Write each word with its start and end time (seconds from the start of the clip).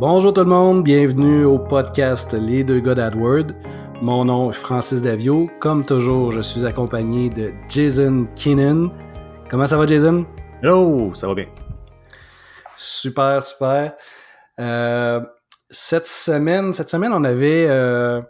Bonjour 0.00 0.32
tout 0.32 0.42
le 0.42 0.46
monde, 0.46 0.84
bienvenue 0.84 1.44
au 1.44 1.58
podcast 1.58 2.32
Les 2.32 2.62
deux 2.62 2.78
gars 2.78 2.94
d'AdWord. 2.94 3.46
Mon 4.00 4.26
nom 4.26 4.48
est 4.48 4.54
Francis 4.54 5.02
Davio. 5.02 5.50
Comme 5.58 5.84
toujours, 5.84 6.30
je 6.30 6.40
suis 6.40 6.64
accompagné 6.64 7.28
de 7.30 7.50
Jason 7.68 8.28
Keenan. 8.36 8.92
Comment 9.50 9.66
ça 9.66 9.76
va, 9.76 9.88
Jason? 9.88 10.24
Hello, 10.62 11.12
ça 11.14 11.26
va 11.26 11.34
bien. 11.34 11.46
Super, 12.76 13.42
super. 13.42 13.96
Euh, 14.60 15.20
cette 15.68 16.06
semaine, 16.06 16.72
cette 16.72 16.90
semaine, 16.90 17.12
on 17.12 17.24
avait, 17.24 17.66
euh, 17.68 18.20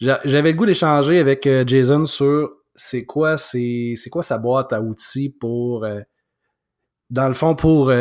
j'avais 0.00 0.52
le 0.52 0.58
goût 0.58 0.66
d'échanger 0.66 1.20
avec 1.20 1.46
euh, 1.46 1.64
Jason 1.66 2.04
sur 2.04 2.50
c'est 2.74 3.06
quoi, 3.06 3.38
c'est, 3.38 3.94
quoi 4.12 4.22
sa 4.22 4.36
boîte 4.36 4.74
à 4.74 4.82
outils 4.82 5.30
pour, 5.30 5.86
dans 7.10 7.28
le 7.28 7.34
fond, 7.34 7.54
pour 7.54 7.92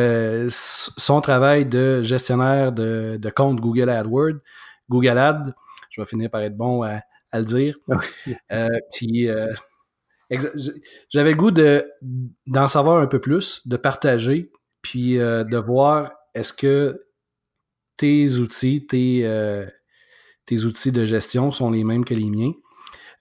son 0.49 1.21
travail 1.21 1.65
de 1.65 2.01
gestionnaire 2.01 2.71
de, 2.71 3.17
de, 3.21 3.29
compte 3.29 3.59
Google 3.59 3.89
AdWords, 3.89 4.39
Google 4.89 5.17
Ad. 5.17 5.53
Je 5.89 6.01
vais 6.01 6.07
finir 6.07 6.29
par 6.29 6.41
être 6.41 6.57
bon 6.57 6.83
à, 6.83 7.01
à 7.31 7.39
le 7.39 7.45
dire. 7.45 7.75
puis 8.93 9.27
j'avais 11.09 11.31
le 11.31 11.37
goût 11.37 11.51
de, 11.51 11.89
d'en 12.47 12.67
savoir 12.67 13.01
un 13.01 13.07
peu 13.07 13.19
plus, 13.19 13.67
de 13.67 13.77
partager, 13.77 14.51
puis 14.81 15.17
de 15.17 15.57
voir 15.57 16.11
est-ce 16.33 16.53
que 16.53 17.03
tes 17.97 18.35
outils, 18.35 18.85
tes, 18.85 19.21
euh, 19.25 19.65
tes 20.45 20.63
outils 20.63 20.91
de 20.91 21.05
gestion 21.05 21.51
sont 21.51 21.71
les 21.71 21.83
mêmes 21.83 22.05
que 22.05 22.13
les 22.13 22.29
miens? 22.29 22.53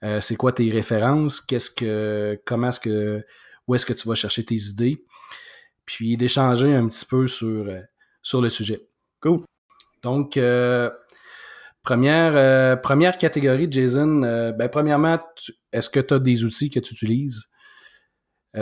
Euh, 0.03 0.19
c'est 0.19 0.35
quoi 0.35 0.51
tes 0.51 0.69
références? 0.69 1.39
Qu'est-ce 1.41 1.69
que. 1.69 2.41
Comment 2.45 2.69
est-ce 2.69 2.79
que. 2.79 3.23
Où 3.67 3.75
est-ce 3.75 3.85
que 3.85 3.93
tu 3.93 4.07
vas 4.07 4.15
chercher 4.15 4.43
tes 4.43 4.55
idées? 4.55 5.05
Puis 5.85 6.17
d'échanger 6.17 6.73
un 6.73 6.87
petit 6.87 7.05
peu 7.05 7.27
sur, 7.27 7.67
euh, 7.67 7.81
sur 8.21 8.41
le 8.41 8.49
sujet. 8.49 8.87
Cool. 9.21 9.43
Donc, 10.01 10.39
première, 11.83 12.81
première 12.81 13.17
catégorie, 13.17 13.67
Jason, 13.71 14.19
ben, 14.57 14.69
premièrement, 14.69 15.19
est-ce 15.71 15.89
que 15.89 15.99
tu 16.01 16.13
as 16.13 16.19
des 16.19 16.43
outils 16.43 16.69
que 16.69 16.79
tu 16.79 16.93
utilises 16.93 17.45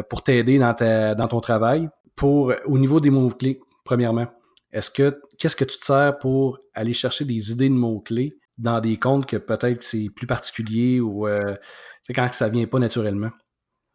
pour 0.09 0.23
t'aider 0.23 0.59
dans, 0.59 0.75
dans 1.15 1.27
ton 1.27 1.39
travail? 1.39 1.89
Pour, 2.15 2.53
au 2.65 2.77
niveau 2.77 2.99
des 2.99 3.09
mots-clés, 3.09 3.59
premièrement. 3.83 4.27
Est-ce 4.71 4.91
que 4.91 5.19
qu'est-ce 5.37 5.55
que 5.55 5.65
tu 5.65 5.79
te 5.79 5.85
sers 5.85 6.17
pour 6.19 6.59
aller 6.73 6.93
chercher 6.93 7.25
des 7.25 7.51
idées 7.51 7.69
de 7.69 7.73
mots-clés 7.73 8.37
dans 8.57 8.79
des 8.79 8.97
comptes 8.97 9.25
que 9.25 9.37
peut-être 9.37 9.83
c'est 9.83 10.09
plus 10.15 10.27
particulier 10.27 10.99
ou 10.99 11.27
euh, 11.27 11.55
c'est 12.03 12.13
quand 12.13 12.31
ça 12.31 12.47
vient 12.49 12.67
pas 12.67 12.79
naturellement? 12.79 13.31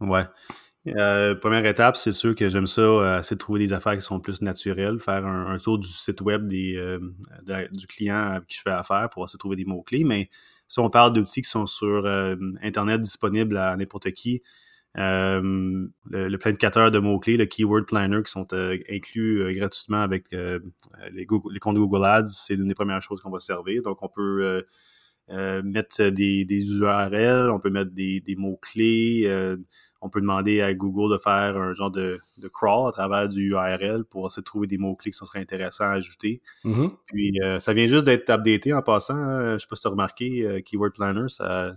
Ouais. 0.00 0.24
Euh, 0.86 1.34
première 1.34 1.66
étape, 1.66 1.96
c'est 1.96 2.12
sûr 2.12 2.34
que 2.34 2.48
j'aime 2.48 2.66
ça, 2.66 2.80
euh, 2.80 3.18
essayer 3.18 3.34
de 3.34 3.40
trouver 3.40 3.60
des 3.60 3.72
affaires 3.72 3.94
qui 3.94 4.02
sont 4.02 4.20
plus 4.20 4.40
naturelles, 4.42 5.00
faire 5.00 5.26
un, 5.26 5.58
tour 5.58 5.78
du 5.78 5.88
site 5.88 6.20
web 6.20 6.46
des, 6.46 6.98
du 7.72 7.86
client 7.86 8.32
avec 8.32 8.46
qui 8.46 8.56
je 8.56 8.62
fais 8.62 8.70
affaire 8.70 9.08
pour 9.10 9.24
essayer 9.24 9.36
de 9.36 9.40
trouver 9.40 9.56
des 9.56 9.64
mots-clés. 9.64 10.04
Mais 10.04 10.30
si 10.68 10.78
on 10.78 10.90
parle 10.90 11.12
d'outils 11.12 11.42
qui 11.42 11.50
sont 11.50 11.66
sur 11.66 12.06
Internet 12.62 13.00
disponibles 13.00 13.56
à 13.56 13.76
n'importe 13.76 14.12
qui, 14.12 14.42
euh, 14.98 15.86
le, 16.10 16.36
planificateur 16.38 16.90
de 16.90 16.98
mots-clés, 16.98 17.36
le 17.36 17.44
Keyword 17.46 17.84
Planner, 17.84 18.22
qui 18.24 18.32
sont 18.32 18.46
euh, 18.54 18.78
inclus 18.90 19.42
euh, 19.42 19.52
gratuitement 19.52 20.00
avec 20.00 20.34
les, 21.12 21.26
comptes 21.26 21.76
Google 21.76 22.04
Ads, 22.04 22.28
c'est 22.28 22.54
une 22.54 22.68
des 22.68 22.74
premières 22.74 23.02
choses 23.02 23.20
qu'on 23.20 23.30
va 23.30 23.38
servir. 23.38 23.82
Donc, 23.82 24.02
on 24.02 24.08
peut 24.08 24.64
mettre 25.28 26.04
des, 26.08 26.46
URL, 26.48 27.50
on 27.50 27.60
peut 27.60 27.70
mettre 27.70 27.90
des 27.92 28.34
mots-clés, 28.38 29.28
on 30.06 30.10
peut 30.10 30.20
demander 30.20 30.60
à 30.60 30.72
Google 30.72 31.12
de 31.12 31.18
faire 31.18 31.56
un 31.56 31.74
genre 31.74 31.90
de, 31.90 32.18
de, 32.38 32.48
crawl 32.48 32.88
à 32.88 32.92
travers 32.92 33.28
du 33.28 33.50
URL 33.50 34.04
pour 34.04 34.26
essayer 34.26 34.40
de 34.40 34.44
trouver 34.44 34.66
des 34.66 34.78
mots-clés 34.78 35.10
qui 35.10 35.18
seraient 35.18 35.40
intéressants 35.40 35.84
à 35.84 35.92
ajouter. 35.92 36.40
Mm-hmm. 36.64 36.90
Puis, 37.06 37.40
ça 37.58 37.72
vient 37.72 37.86
juste 37.86 38.04
d'être 38.04 38.30
updaté 38.30 38.72
en 38.72 38.82
passant. 38.82 39.16
Hein. 39.16 39.54
Je 39.54 39.58
sais 39.58 39.66
pas 39.68 39.76
si 39.76 39.82
tu 39.82 39.88
as 39.88 39.90
remarqué, 39.90 40.62
Keyword 40.64 40.92
Planner, 40.92 41.28
ça, 41.28 41.74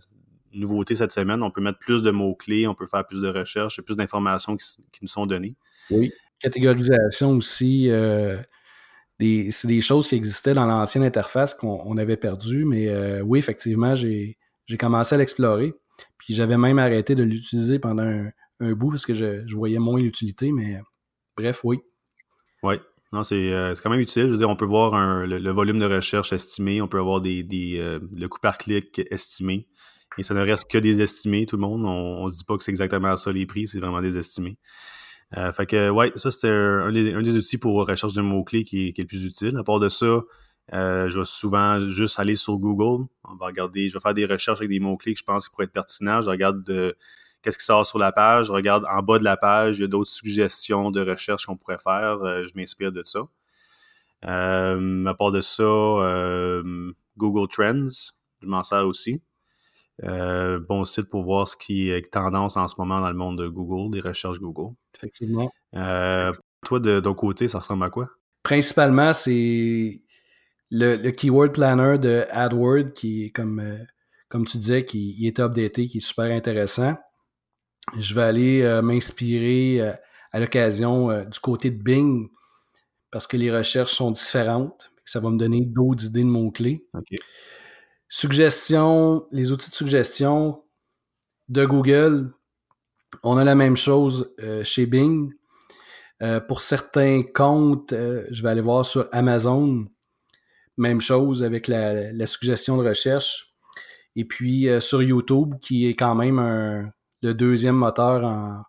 nouveauté 0.53 0.95
cette 0.95 1.11
semaine. 1.11 1.43
On 1.43 1.51
peut 1.51 1.61
mettre 1.61 1.79
plus 1.79 2.01
de 2.01 2.11
mots-clés, 2.11 2.67
on 2.67 2.75
peut 2.75 2.85
faire 2.85 3.05
plus 3.05 3.21
de 3.21 3.29
recherches, 3.29 3.81
plus 3.81 3.95
d'informations 3.95 4.57
qui, 4.57 4.67
nous 5.01 5.07
sont 5.07 5.25
données. 5.25 5.55
Oui. 5.89 6.11
Catégorisation 6.39 7.31
aussi. 7.31 7.89
Euh, 7.89 8.37
c'est 9.19 9.67
des 9.67 9.81
choses 9.81 10.07
qui 10.07 10.15
existaient 10.15 10.53
dans 10.53 10.65
l'ancienne 10.65 11.03
interface 11.03 11.53
qu'on 11.53 11.97
avait 11.97 12.17
perdu, 12.17 12.63
mais 12.63 12.87
euh, 12.87 13.21
oui, 13.21 13.37
effectivement, 13.39 13.93
j'ai 13.95 14.37
commencé 14.79 15.15
à 15.15 15.17
l'explorer. 15.17 15.73
Puis 16.17 16.33
j'avais 16.33 16.57
même 16.57 16.79
arrêté 16.79 17.15
de 17.15 17.23
l'utiliser 17.23 17.79
pendant 17.79 18.03
un, 18.59 18.73
bout 18.73 18.89
parce 18.89 19.05
que 19.05 19.13
je, 19.13 19.55
voyais 19.55 19.79
moins 19.79 19.99
l'utilité, 19.99 20.51
mais 20.51 20.79
bref, 21.37 21.61
oui. 21.63 21.79
Oui, 22.61 22.75
non, 23.13 23.21
euh, 23.31 23.73
c'est 23.73 23.81
quand 23.81 23.89
même 23.89 24.01
utile. 24.01 24.23
Je 24.23 24.31
veux 24.31 24.37
dire, 24.37 24.49
on 24.49 24.55
peut 24.55 24.65
voir 24.65 25.25
le, 25.25 25.51
volume 25.51 25.79
de 25.79 25.85
recherche 25.85 26.33
estimé, 26.33 26.81
on 26.81 26.87
peut 26.87 26.99
avoir 26.99 27.21
des, 27.21 27.45
le 27.49 28.27
coût 28.27 28.39
par 28.41 28.57
clic 28.57 29.01
estimé. 29.11 29.67
Et 30.17 30.23
ça 30.23 30.33
ne 30.33 30.41
reste 30.41 30.69
que 30.69 30.77
des 30.77 31.01
estimés, 31.01 31.45
tout 31.45 31.55
le 31.55 31.61
monde. 31.61 31.85
On 31.85 32.25
ne 32.25 32.29
se 32.29 32.39
dit 32.39 32.43
pas 32.43 32.57
que 32.57 32.63
c'est 32.63 32.71
exactement 32.71 33.15
ça 33.15 33.31
les 33.31 33.45
prix, 33.45 33.67
c'est 33.67 33.79
vraiment 33.79 34.01
des 34.01 34.17
estimés. 34.17 34.57
Euh, 35.37 35.51
fait 35.51 35.65
que, 35.65 35.89
ouais, 35.89 36.11
ça, 36.15 36.31
c'était 36.31 36.49
un, 36.49 36.91
des, 36.91 37.37
outils 37.37 37.57
pour 37.57 37.75
recherche 37.87 38.13
de 38.13 38.21
mots-clés 38.21 38.63
qui, 38.63 38.87
est 38.87 38.97
le 38.97 39.05
plus 39.05 39.25
utile. 39.25 39.55
À 39.57 39.63
part 39.63 39.79
de 39.79 39.89
ça, 39.89 40.21
euh, 40.73 41.09
je 41.09 41.19
vais 41.19 41.25
souvent 41.25 41.87
juste 41.87 42.19
aller 42.19 42.35
sur 42.35 42.57
Google. 42.57 43.05
On 43.23 43.35
va 43.35 43.47
regarder, 43.47 43.89
je 43.89 43.95
vais 43.95 43.99
faire 43.99 44.13
des 44.13 44.25
recherches 44.25 44.59
avec 44.59 44.69
des 44.69 44.79
mots-clés 44.79 45.13
que 45.13 45.19
je 45.19 45.25
pense 45.25 45.47
qui 45.47 45.51
pourraient 45.51 45.65
être 45.65 45.73
pertinents. 45.73 46.21
Je 46.21 46.29
regarde 46.29 46.63
de, 46.63 46.95
qu'est-ce 47.41 47.57
qui 47.57 47.65
sort 47.65 47.85
sur 47.85 47.99
la 47.99 48.11
page. 48.11 48.47
Je 48.47 48.51
regarde 48.51 48.85
en 48.89 49.01
bas 49.01 49.19
de 49.19 49.23
la 49.23 49.37
page, 49.37 49.77
il 49.77 49.81
y 49.81 49.85
a 49.85 49.87
d'autres 49.87 50.11
suggestions 50.11 50.91
de 50.91 51.01
recherche 51.01 51.45
qu'on 51.45 51.57
pourrait 51.57 51.79
faire. 51.79 52.21
Euh, 52.23 52.45
je 52.47 52.53
m'inspire 52.55 52.91
de 52.91 53.03
ça. 53.03 53.21
à 54.21 55.13
part 55.17 55.31
de 55.31 55.41
ça, 55.41 55.63
Google 57.17 57.47
Trends, 57.49 58.11
je 58.41 58.47
m'en 58.47 58.63
sers 58.63 58.85
aussi. 58.85 59.21
Euh, 60.03 60.59
bon 60.59 60.85
site 60.85 61.09
pour 61.09 61.23
voir 61.23 61.47
ce 61.47 61.57
qui 61.57 61.89
est 61.89 62.09
tendance 62.11 62.55
en 62.55 62.67
ce 62.67 62.75
moment 62.77 63.01
dans 63.01 63.09
le 63.09 63.15
monde 63.15 63.37
de 63.37 63.47
Google, 63.47 63.93
des 63.93 63.99
recherches 63.99 64.39
Google. 64.39 64.73
Effectivement. 64.95 65.51
Euh, 65.75 66.31
toi, 66.65 66.79
de 66.79 66.99
ton 66.99 67.13
côté, 67.13 67.47
ça 67.47 67.59
ressemble 67.59 67.83
à 67.83 67.89
quoi? 67.89 68.09
Principalement, 68.43 69.11
c'est 69.11 70.01
le, 70.71 71.11
Keyword 71.11 71.53
Planner 71.53 71.97
de 71.97 72.25
AdWord 72.29 72.93
qui 72.93 73.31
comme, 73.31 73.59
euh, 73.59 73.77
comme 74.29 74.45
tu 74.45 74.57
disais, 74.57 74.85
qui 74.85 75.25
est 75.25 75.39
updaté, 75.39 75.87
qui 75.87 75.97
est 75.97 76.01
super 76.01 76.25
intéressant. 76.25 76.95
Je 77.97 78.13
vais 78.13 78.21
aller 78.21 78.81
m'inspirer 78.83 79.81
à 80.31 80.39
l'occasion 80.39 81.23
du 81.23 81.39
côté 81.39 81.71
de 81.71 81.81
Bing 81.81 82.29
parce 83.09 83.25
que 83.25 83.37
les 83.37 83.51
recherches 83.51 83.93
sont 83.93 84.11
différentes. 84.11 84.91
Ça 85.05 85.19
va 85.19 85.31
me 85.31 85.37
donner 85.37 85.61
d'autres 85.65 86.05
idées 86.05 86.21
de 86.21 86.27
mots-clés. 86.27 86.85
OK. 86.93 87.17
Suggestion, 88.07 89.27
les 89.31 89.51
outils 89.51 89.69
de 89.69 89.75
suggestion 89.75 90.63
de 91.47 91.65
Google, 91.65 92.31
on 93.23 93.37
a 93.37 93.43
la 93.43 93.55
même 93.55 93.77
chose 93.77 94.33
euh, 94.39 94.63
chez 94.63 94.85
Bing. 94.85 95.31
Euh, 96.21 96.39
pour 96.39 96.61
certains 96.61 97.23
comptes, 97.23 97.93
euh, 97.93 98.25
je 98.29 98.43
vais 98.43 98.49
aller 98.49 98.61
voir 98.61 98.85
sur 98.85 99.07
Amazon. 99.11 99.85
Même 100.79 100.99
chose 100.99 101.43
avec 101.43 101.67
la, 101.67 102.25
suggestion 102.25 102.77
de 102.77 102.87
recherche. 102.87 103.51
Et 104.15 104.25
puis 104.25 104.67
sur 104.79 105.03
YouTube, 105.03 105.53
qui 105.61 105.87
est 105.87 105.93
quand 105.93 106.15
même 106.15 106.91
le 107.21 107.33
deuxième 107.33 107.75
moteur 107.75 108.65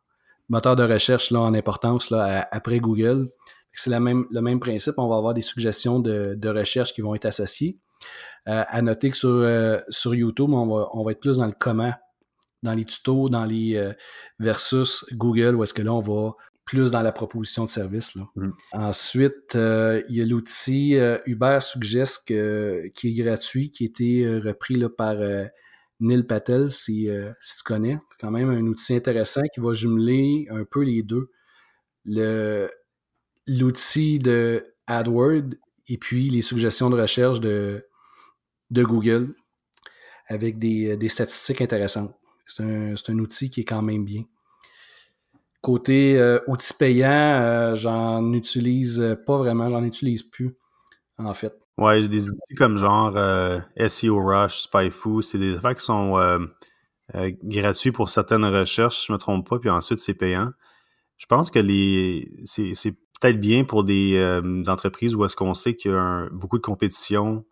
moteur 0.51 0.77
de 0.77 0.83
recherche 0.83 1.31
là, 1.31 1.41
en 1.41 1.55
importance 1.55 2.11
là, 2.11 2.47
après 2.51 2.79
Google. 2.79 3.27
C'est 3.73 3.99
même, 3.99 4.27
le 4.31 4.43
même 4.43 4.61
principe. 4.61 4.95
On 4.99 5.09
va 5.09 5.17
avoir 5.17 5.33
des 5.33 5.43
suggestions 5.43 6.01
de, 6.01 6.35
de 6.37 6.49
recherche 6.51 6.93
qui 6.93 7.01
vont 7.01 7.15
être 7.15 7.25
associées. 7.25 7.79
Euh, 8.49 8.65
à 8.67 8.83
noter 8.83 9.11
que 9.11 9.17
sur, 9.17 9.29
euh, 9.29 9.79
sur 9.91 10.15
YouTube, 10.15 10.51
on 10.53 10.67
va, 10.67 10.89
on 10.93 11.05
va 11.05 11.13
être 11.13 11.21
plus 11.21 11.39
dans 11.39 11.47
le 11.47 11.55
comment, 11.59 11.93
dans 12.63 12.73
les 12.73 12.85
tutos, 12.85 13.29
dans 13.29 13.45
les 13.45 13.77
euh, 13.77 13.93
versus 14.39 15.05
Google, 15.13 15.55
où 15.55 15.63
est-ce 15.63 15.75
que 15.75 15.83
là, 15.83 15.93
on 15.93 16.01
va 16.01 16.33
plus 16.71 16.91
dans 16.91 17.03
la 17.03 17.13
proposition 17.13 17.65
de 17.65 17.69
service. 17.69 18.15
Là. 18.15 18.29
Mm. 18.37 18.51
Ensuite, 18.73 19.55
il 19.55 20.17
y 20.17 20.23
a 20.23 20.27
l'outil 20.27 20.97
Uber 21.27 21.59
Suggest 21.61 22.25
qui 22.27 22.35
est 22.35 23.15
gratuit, 23.15 23.71
qui 23.71 23.85
a 23.85 23.87
été 23.87 24.39
repris 24.39 24.75
là, 24.77 24.89
par 24.89 25.17
Neil 26.01 26.23
Patel, 26.23 26.71
si, 26.71 27.09
si 27.41 27.57
tu 27.57 27.63
connais. 27.65 27.99
C'est 28.11 28.21
quand 28.21 28.31
même 28.31 28.51
un 28.51 28.67
outil 28.67 28.95
intéressant 28.95 29.43
qui 29.53 29.61
va 29.61 29.75
jumeler 29.75 30.47
un 30.51 30.65
peu 30.65 30.83
les 30.83 31.03
deux. 31.03 31.31
l'outil 33.47 34.19
de 34.19 34.65
AdWord 34.87 35.55
et 35.89 35.99
puis 35.99 36.31
les 36.31 36.43
suggestions 36.43 36.89
de 36.89 37.01
recherche 37.01 37.41
de, 37.41 37.85
de 38.71 38.83
Google 38.85 39.35
avec 40.31 40.59
des, 40.59 40.97
euh, 40.97 41.09
statistiques 41.09 41.61
intéressantes. 41.61 42.15
C'est 42.47 42.63
un, 42.63 43.19
outil 43.19 43.51
qui 43.51 43.61
est 43.61 43.65
quand 43.65 43.83
même 43.83 44.05
bien. 44.05 44.25
Côté 45.63 46.19
euh, 46.19 46.39
outils 46.47 46.73
payants, 46.73 47.11
euh, 47.11 47.77
j'en 47.77 48.33
utilise 48.33 49.19
pas 49.27 49.37
vraiment, 49.37 49.69
j'en 49.69 49.85
utilise 49.85 50.23
plus, 50.23 50.57
en 51.19 51.35
fait. 51.35 51.55
Ouais, 51.77 52.09
des 52.09 52.29
outils 52.29 52.55
comme 52.57 52.79
genre 52.79 53.13
SEO 53.89 54.23
Rush, 54.23 54.63
SpyFu, 54.63 55.23
c'est 55.23 55.39
des 55.39 55.57
affaires 55.57 55.75
qui 55.75 55.85
sont 55.85 56.19
gratuits 57.15 57.93
pour 57.93 58.09
certaines 58.11 58.45
recherches, 58.45 59.07
je 59.07 59.13
me 59.13 59.19
trompe 59.19 59.49
pas, 59.49 59.59
puis 59.59 59.71
ensuite 59.71 59.99
c'est 59.99 60.15
payant. 60.15 60.51
Je 61.17 61.27
pense 61.27 61.51
que 61.51 61.59
les 61.59 62.31
c'est 62.45 62.93
peut-être 63.21 63.41
bien 63.41 63.65
pour 63.65 63.85
des, 63.85 64.41
entreprises 64.69 65.15
où 65.15 65.25
est-ce 65.25 65.37
qu'on 65.37 65.55
sait 65.55 65.75
qu'il 65.75 65.91
y 65.91 65.95
a 65.95 66.29
beaucoup 66.33 66.59
de 66.59 66.63
compétition, 66.63 67.45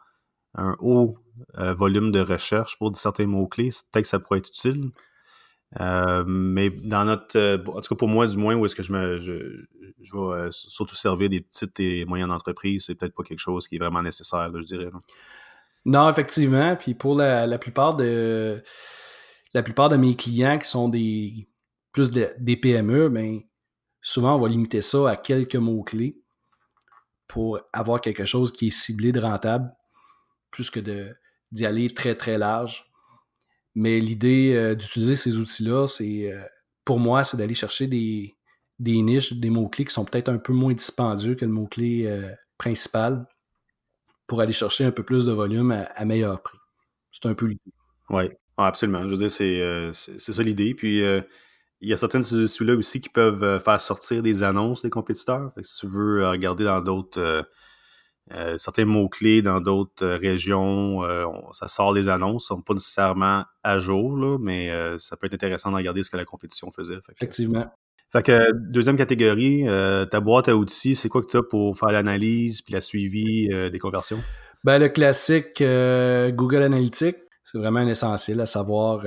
un 0.54 0.76
haut 0.80 1.18
volume 1.56 2.10
de 2.10 2.20
recherche 2.20 2.78
pour 2.78 2.94
certains 2.96 3.26
mots-clés. 3.26 3.70
Peut-être 3.92 4.04
que 4.04 4.08
ça 4.08 4.18
pourrait 4.18 4.38
être 4.38 4.48
utile. 4.48 4.90
Mais 5.76 6.70
dans 6.70 7.04
notre, 7.04 7.62
en 7.68 7.80
tout 7.80 7.94
cas 7.94 7.98
pour 7.98 8.08
moi 8.08 8.26
du 8.26 8.36
moins, 8.36 8.54
où 8.54 8.64
est-ce 8.64 8.76
que 8.76 8.82
je 8.82 8.92
me, 8.92 9.20
je, 9.20 9.32
vais 9.32 10.48
surtout 10.50 10.96
servir 10.96 11.28
des 11.28 11.40
petites 11.40 11.78
et 11.80 12.04
moyennes 12.04 12.30
entreprises, 12.30 12.86
c'est 12.86 12.94
peut-être 12.94 13.14
pas 13.14 13.22
quelque 13.22 13.38
chose 13.38 13.68
qui 13.68 13.76
est 13.76 13.78
vraiment 13.78 14.02
nécessaire, 14.02 14.50
je 14.54 14.66
dirais. 14.66 14.90
Non, 15.84 16.10
effectivement. 16.10 16.76
Puis 16.76 16.94
pour 16.94 17.16
la, 17.16 17.58
plupart 17.58 17.96
de 17.96 18.62
la 19.54 19.62
plupart 19.62 19.88
de 19.88 19.96
mes 19.96 20.16
clients 20.16 20.58
qui 20.58 20.68
sont 20.68 20.88
des 20.88 21.48
plus 21.92 22.10
des 22.10 22.56
PME, 22.56 23.08
ben, 23.08 23.40
souvent 24.00 24.36
on 24.36 24.40
va 24.40 24.48
limiter 24.48 24.82
ça 24.82 25.10
à 25.10 25.16
quelques 25.16 25.56
mots-clés 25.56 26.20
pour 27.26 27.60
avoir 27.72 28.00
quelque 28.00 28.24
chose 28.24 28.52
qui 28.52 28.68
est 28.68 28.70
ciblé 28.70 29.12
de 29.12 29.20
rentable, 29.20 29.70
plus 30.50 30.70
que 30.70 30.80
d'y 31.52 31.66
aller 31.66 31.92
très 31.92 32.14
très 32.14 32.38
large. 32.38 32.87
Mais 33.78 34.00
l'idée 34.00 34.54
euh, 34.56 34.74
d'utiliser 34.74 35.14
ces 35.14 35.38
outils-là, 35.38 35.86
c'est 35.86 36.32
euh, 36.32 36.42
pour 36.84 36.98
moi, 36.98 37.22
c'est 37.22 37.36
d'aller 37.36 37.54
chercher 37.54 37.86
des, 37.86 38.36
niches, 38.80 39.34
des 39.34 39.50
mots-clés 39.50 39.84
qui 39.84 39.92
sont 39.92 40.04
peut-être 40.04 40.28
un 40.28 40.38
peu 40.38 40.52
moins 40.52 40.72
dispendieux 40.72 41.36
que 41.36 41.44
le 41.44 41.52
mot-clé 41.52 42.06
euh, 42.06 42.28
principal 42.58 43.24
pour 44.26 44.40
aller 44.40 44.52
chercher 44.52 44.84
un 44.84 44.90
peu 44.90 45.04
plus 45.04 45.26
de 45.26 45.30
volume 45.30 45.70
à, 45.70 46.04
meilleur 46.04 46.42
prix. 46.42 46.58
C'est 47.12 47.26
un 47.26 47.34
peu 47.34 47.46
l'idée. 47.46 47.72
Oui, 48.10 48.24
absolument. 48.56 49.04
Je 49.04 49.14
veux 49.14 49.28
dire, 49.28 49.30
c'est, 49.30 50.18
ça 50.18 50.42
l'idée. 50.42 50.74
Puis, 50.74 50.98
il 51.00 51.88
y 51.88 51.92
a 51.92 51.96
certaines 51.96 52.22
de 52.22 52.64
là 52.64 52.74
aussi 52.74 53.00
qui 53.00 53.10
peuvent 53.10 53.62
faire 53.62 53.80
sortir 53.80 54.24
des 54.24 54.42
annonces 54.42 54.82
des 54.82 54.90
compétiteurs. 54.90 55.52
si 55.62 55.78
tu 55.78 55.86
veux 55.86 56.28
regarder 56.28 56.64
dans 56.64 56.80
d'autres. 56.80 57.48
Certains 58.56 58.84
mots-clés 58.84 59.42
dans 59.42 59.60
d'autres 59.60 60.06
régions, 60.06 61.02
ça 61.52 61.68
sort 61.68 61.94
des 61.94 62.08
annonces, 62.08 62.44
ne 62.44 62.56
sont 62.56 62.62
pas 62.62 62.74
nécessairement 62.74 63.44
à 63.62 63.78
jour, 63.78 64.16
là, 64.16 64.38
mais 64.38 64.70
ça 64.98 65.16
peut 65.16 65.26
être 65.26 65.34
intéressant 65.34 65.70
de 65.70 65.76
regarder 65.76 66.02
ce 66.02 66.10
que 66.10 66.16
la 66.16 66.24
compétition 66.24 66.70
faisait. 66.70 66.98
Effectivement. 67.10 67.70
Fait 68.10 68.22
que 68.22 68.52
deuxième 68.54 68.96
catégorie, 68.96 69.68
euh, 69.68 70.06
ta 70.06 70.20
boîte 70.20 70.48
à 70.48 70.56
outils, 70.56 70.94
c'est 70.94 71.10
quoi 71.10 71.20
que 71.20 71.26
tu 71.26 71.36
as 71.36 71.42
pour 71.42 71.76
faire 71.76 71.90
l'analyse 71.90 72.62
puis 72.62 72.72
la 72.72 72.80
suivi 72.80 73.52
euh, 73.52 73.68
des 73.68 73.78
conversions? 73.78 74.18
Ben, 74.64 74.78
le 74.78 74.88
classique 74.88 75.60
euh, 75.60 76.30
Google 76.30 76.62
Analytics, 76.62 77.18
c'est 77.44 77.58
vraiment 77.58 77.80
un 77.80 77.88
essentiel 77.88 78.40
à 78.40 78.46
savoir. 78.46 79.04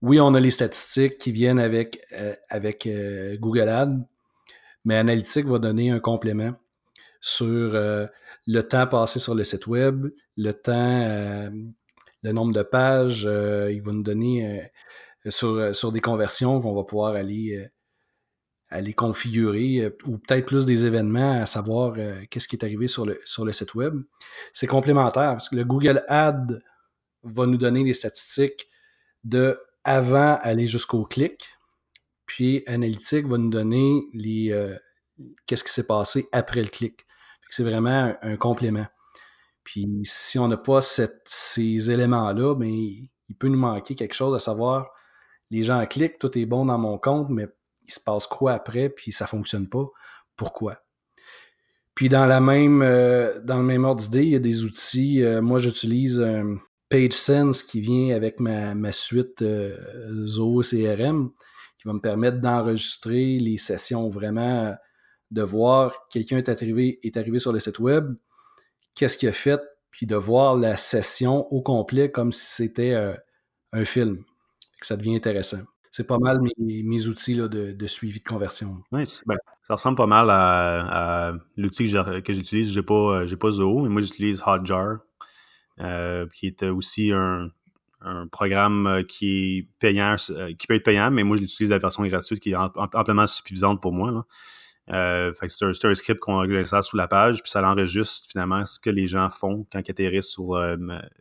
oui, 0.00 0.18
on 0.18 0.34
a 0.34 0.40
les 0.40 0.50
statistiques 0.50 1.18
qui 1.18 1.30
viennent 1.30 1.58
avec, 1.58 1.98
avec 2.50 2.88
Google 3.38 3.68
Ads, 3.68 3.98
mais 4.84 4.96
Analytics 4.96 5.46
va 5.46 5.58
donner 5.58 5.90
un 5.90 6.00
complément 6.00 6.50
sur 7.22 7.72
le 7.72 8.60
temps 8.62 8.86
passé 8.86 9.18
sur 9.18 9.34
le 9.34 9.44
site 9.44 9.66
web, 9.66 10.08
le 10.36 10.52
temps, 10.52 11.50
le 12.22 12.32
nombre 12.32 12.52
de 12.52 12.62
pages. 12.62 13.22
il 13.22 13.80
va 13.80 13.92
nous 13.92 14.02
donner 14.02 14.68
euh, 15.26 15.72
sur, 15.72 15.92
des 15.92 16.00
conversions 16.00 16.60
qu'on 16.60 16.74
va 16.74 16.82
pouvoir 16.82 17.14
aller, 17.14 17.56
euh, 17.56 17.68
aller 18.70 18.92
configurer, 18.92 19.78
euh, 19.78 19.96
ou 20.06 20.18
peut-être 20.18 20.46
plus 20.46 20.66
des 20.66 20.84
événements 20.84 21.40
à 21.40 21.46
savoir 21.46 21.94
qu'est-ce 22.30 22.48
qui 22.48 22.56
est 22.56 22.64
arrivé 22.64 22.88
sur 22.88 23.06
le, 23.06 23.20
sur 23.24 23.44
le 23.44 23.52
site 23.52 23.74
web. 23.74 24.02
C'est 24.52 24.66
complémentaire 24.66 25.32
parce 25.32 25.48
que 25.48 25.56
le 25.56 25.64
Google 25.64 26.04
Ad 26.08 26.60
va 27.22 27.46
nous 27.46 27.58
donner 27.58 27.84
les 27.84 27.92
statistiques 27.92 28.68
de 29.22 29.58
avant 29.84 30.38
aller 30.42 30.66
jusqu'au 30.66 31.04
clic, 31.04 31.50
puis 32.26 32.64
Analytics 32.66 33.26
va 33.26 33.38
nous 33.38 33.50
donner 33.50 34.02
les 34.12 34.52
qu'est-ce 35.46 35.62
qui 35.64 35.72
s'est 35.72 35.86
passé 35.86 36.28
après 36.32 36.62
le 36.62 36.68
clic. 36.68 37.04
C'est 37.52 37.64
vraiment 37.64 38.14
un, 38.22 38.36
complément. 38.36 38.86
Puis 39.62 39.86
si 40.04 40.38
on 40.38 40.48
n'a 40.48 40.56
pas 40.56 40.80
ces 40.80 41.90
éléments-là, 41.90 42.54
ben, 42.54 42.68
il 42.68 43.36
peut 43.38 43.48
nous 43.48 43.58
manquer 43.58 43.94
quelque 43.94 44.14
chose 44.14 44.34
à 44.34 44.38
savoir 44.38 44.88
les 45.50 45.64
gens 45.64 45.84
cliquent, 45.84 46.18
tout 46.18 46.36
est 46.38 46.46
bon 46.46 46.64
dans 46.64 46.78
mon 46.78 46.96
compte, 46.96 47.28
mais 47.28 47.46
il 47.86 47.92
se 47.92 48.00
passe 48.00 48.26
quoi 48.26 48.52
après, 48.52 48.88
puis 48.88 49.12
ça 49.12 49.26
fonctionne 49.26 49.68
pas. 49.68 49.86
Pourquoi? 50.34 50.76
Puis 51.94 52.08
dans 52.08 52.24
la 52.24 52.40
même 52.40 52.80
euh, 52.80 53.38
dans 53.44 53.58
le 53.58 53.62
même 53.62 53.84
ordre 53.84 54.00
d'idée, 54.00 54.22
il 54.22 54.30
y 54.30 54.36
a 54.36 54.38
des 54.38 54.64
outils. 54.64 55.22
Euh, 55.22 55.42
moi, 55.42 55.58
j'utilise 55.58 56.24
PageSense 56.88 57.62
qui 57.62 57.82
vient 57.82 58.16
avec 58.16 58.40
ma, 58.40 58.92
suite 58.92 59.42
euh, 59.42 59.76
Zoho 60.24 60.62
CRM, 60.62 61.30
qui 61.78 61.86
va 61.86 61.92
me 61.92 62.00
permettre 62.00 62.40
d'enregistrer 62.40 63.38
les 63.38 63.58
sessions 63.58 64.08
vraiment, 64.08 64.74
de 65.32 65.42
voir 65.42 66.06
quelqu'un 66.10 66.38
est 66.38 66.48
arrivé, 66.48 67.00
est 67.02 67.16
arrivé 67.16 67.38
sur 67.38 67.52
le 67.52 67.58
site 67.60 67.78
web, 67.78 68.14
qu'est-ce 68.94 69.18
qu'il 69.18 69.28
a 69.28 69.32
fait, 69.32 69.60
puis 69.90 70.06
de 70.06 70.16
voir 70.16 70.56
la 70.56 70.76
session 70.76 71.46
au 71.52 71.60
complet 71.60 72.10
comme 72.10 72.32
si 72.32 72.46
c'était 72.46 72.94
un 73.72 73.84
film 73.84 74.24
ça 74.86 74.96
devient 74.96 75.16
intéressant. 75.16 75.62
C'est 75.90 76.06
pas 76.06 76.18
mal 76.18 76.40
mes, 76.58 77.06
outils 77.06 77.36
de, 77.36 77.86
suivi 77.86 78.20
de 78.20 78.24
conversion. 78.24 78.82
Ben, 78.90 79.04
ça 79.04 79.74
ressemble 79.74 79.96
pas 79.96 80.06
mal 80.06 80.28
à, 80.30 81.34
l'outil 81.56 81.92
que 82.24 82.32
j'utilise. 82.32 82.72
J'ai 82.72 82.82
pas, 82.82 83.26
j'ai 83.26 83.36
pas 83.36 83.50
Zoho, 83.50 83.82
mais 83.82 83.90
moi 83.90 84.00
j'utilise 84.00 84.42
Hotjar, 84.44 84.98
euh, 85.80 86.26
qui 86.32 86.46
est 86.46 86.62
aussi 86.62 87.12
un, 87.12 87.50
programme 88.32 88.86
euh, 88.88 89.02
qui 89.04 89.68
payant, 89.78 90.16
euh, 90.30 90.52
qui 90.58 90.66
peut 90.66 90.74
être 90.74 90.84
payant, 90.84 91.12
mais 91.12 91.22
moi 91.22 91.36
j'utilise 91.36 91.70
la 91.70 91.78
version 91.78 92.04
gratuite 92.04 92.40
qui 92.40 92.50
est 92.50 92.56
amplement 92.56 93.26
suffisante 93.26 93.80
pour 93.80 93.92
moi. 93.92 94.26
C'est 94.88 95.84
un, 95.86 95.94
script 95.94 96.20
qu'on 96.20 96.64
ça 96.64 96.82
sous 96.82 96.96
la 96.96 97.08
page, 97.08 97.42
puis 97.42 97.50
ça 97.50 97.62
enregistre 97.62 98.28
finalement 98.30 98.64
ce 98.64 98.80
que 98.80 98.90
les 98.90 99.08
gens 99.08 99.30
font 99.30 99.66
quand 99.72 99.80
ils 99.86 99.90
atterrissent 99.90 100.30
sur, 100.30 100.58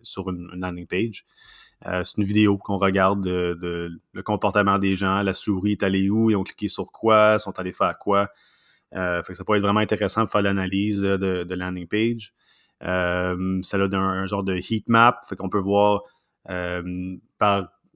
sur 0.02 0.30
une 0.30 0.50
landing 0.54 0.88
page. 0.88 1.25
Euh, 1.88 2.04
c'est 2.04 2.18
une 2.18 2.24
vidéo 2.24 2.58
qu'on 2.58 2.78
regarde 2.78 3.24
de, 3.24 3.92
le 4.13 4.24
comportement 4.24 4.78
des 4.78 4.96
gens, 4.96 5.24
la 5.24 5.34
souris 5.34 5.74
est 5.74 5.84
allée 5.84 6.10
où, 6.10 6.30
ils 6.30 6.36
ont 6.36 6.44
cliqué 6.44 6.68
sur 6.68 6.92
quoi, 6.92 7.40
sont 7.40 7.58
allés 7.60 7.74
faire 7.74 7.98
quoi. 7.98 8.30
Euh, 8.96 9.22
ça 9.34 9.44
peut 9.44 9.56
être 9.56 9.62
vraiment 9.62 9.80
intéressant 9.80 10.22
pour 10.22 10.31
faire 10.31 10.42
l'analyse 10.42 11.02
de, 11.02 11.56
landing 11.56 11.88
page. 11.88 12.34
Euh, 12.84 13.60
ça 13.63 13.78
a 13.78 13.96
un, 13.96 14.25
genre 14.25 14.44
de 14.44 14.56
heat 14.56 14.90
map, 14.90 15.19
fait 15.28 15.36
qu'on 15.36 15.50
peut 15.50 15.60
voir 15.60 16.02
euh, 16.50 17.16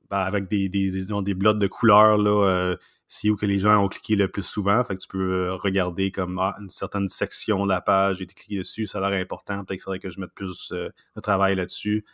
avec 0.09 0.47
des, 0.47 0.69
des, 0.69 1.05
des, 1.05 1.33
blocs 1.33 1.59
de 1.59 1.67
couleurs 1.67 2.17
là, 2.17 2.75
c'est 3.07 3.29
où 3.29 3.35
que 3.35 3.45
les 3.45 3.59
gens 3.59 3.83
ont 3.83 3.87
cliqué 3.87 4.15
le 4.15 4.27
plus 4.27 4.45
souvent. 4.45 4.83
Fait 4.83 4.95
que 4.95 5.01
tu 5.01 5.07
peux 5.07 5.53
regarder 5.53 6.11
comme 6.11 6.39
ah, 6.39 6.55
une 6.59 6.69
certaine 6.69 7.07
section 7.07 7.65
de 7.65 7.71
la 7.71 7.81
page, 7.81 8.17
j'ai 8.17 8.25
cliqué 8.25 8.57
dessus, 8.59 8.87
ça 8.87 8.99
a 8.99 9.09
l'air 9.09 9.21
important, 9.21 9.57
peut-être 9.63 9.77
qu'il 9.77 9.81
faudrait 9.81 9.99
que 9.99 10.09
je 10.09 10.19
mette 10.19 10.33
plus 10.33 10.71
de 10.71 11.21
travail 11.21 11.55
là-dessus. 11.55 12.05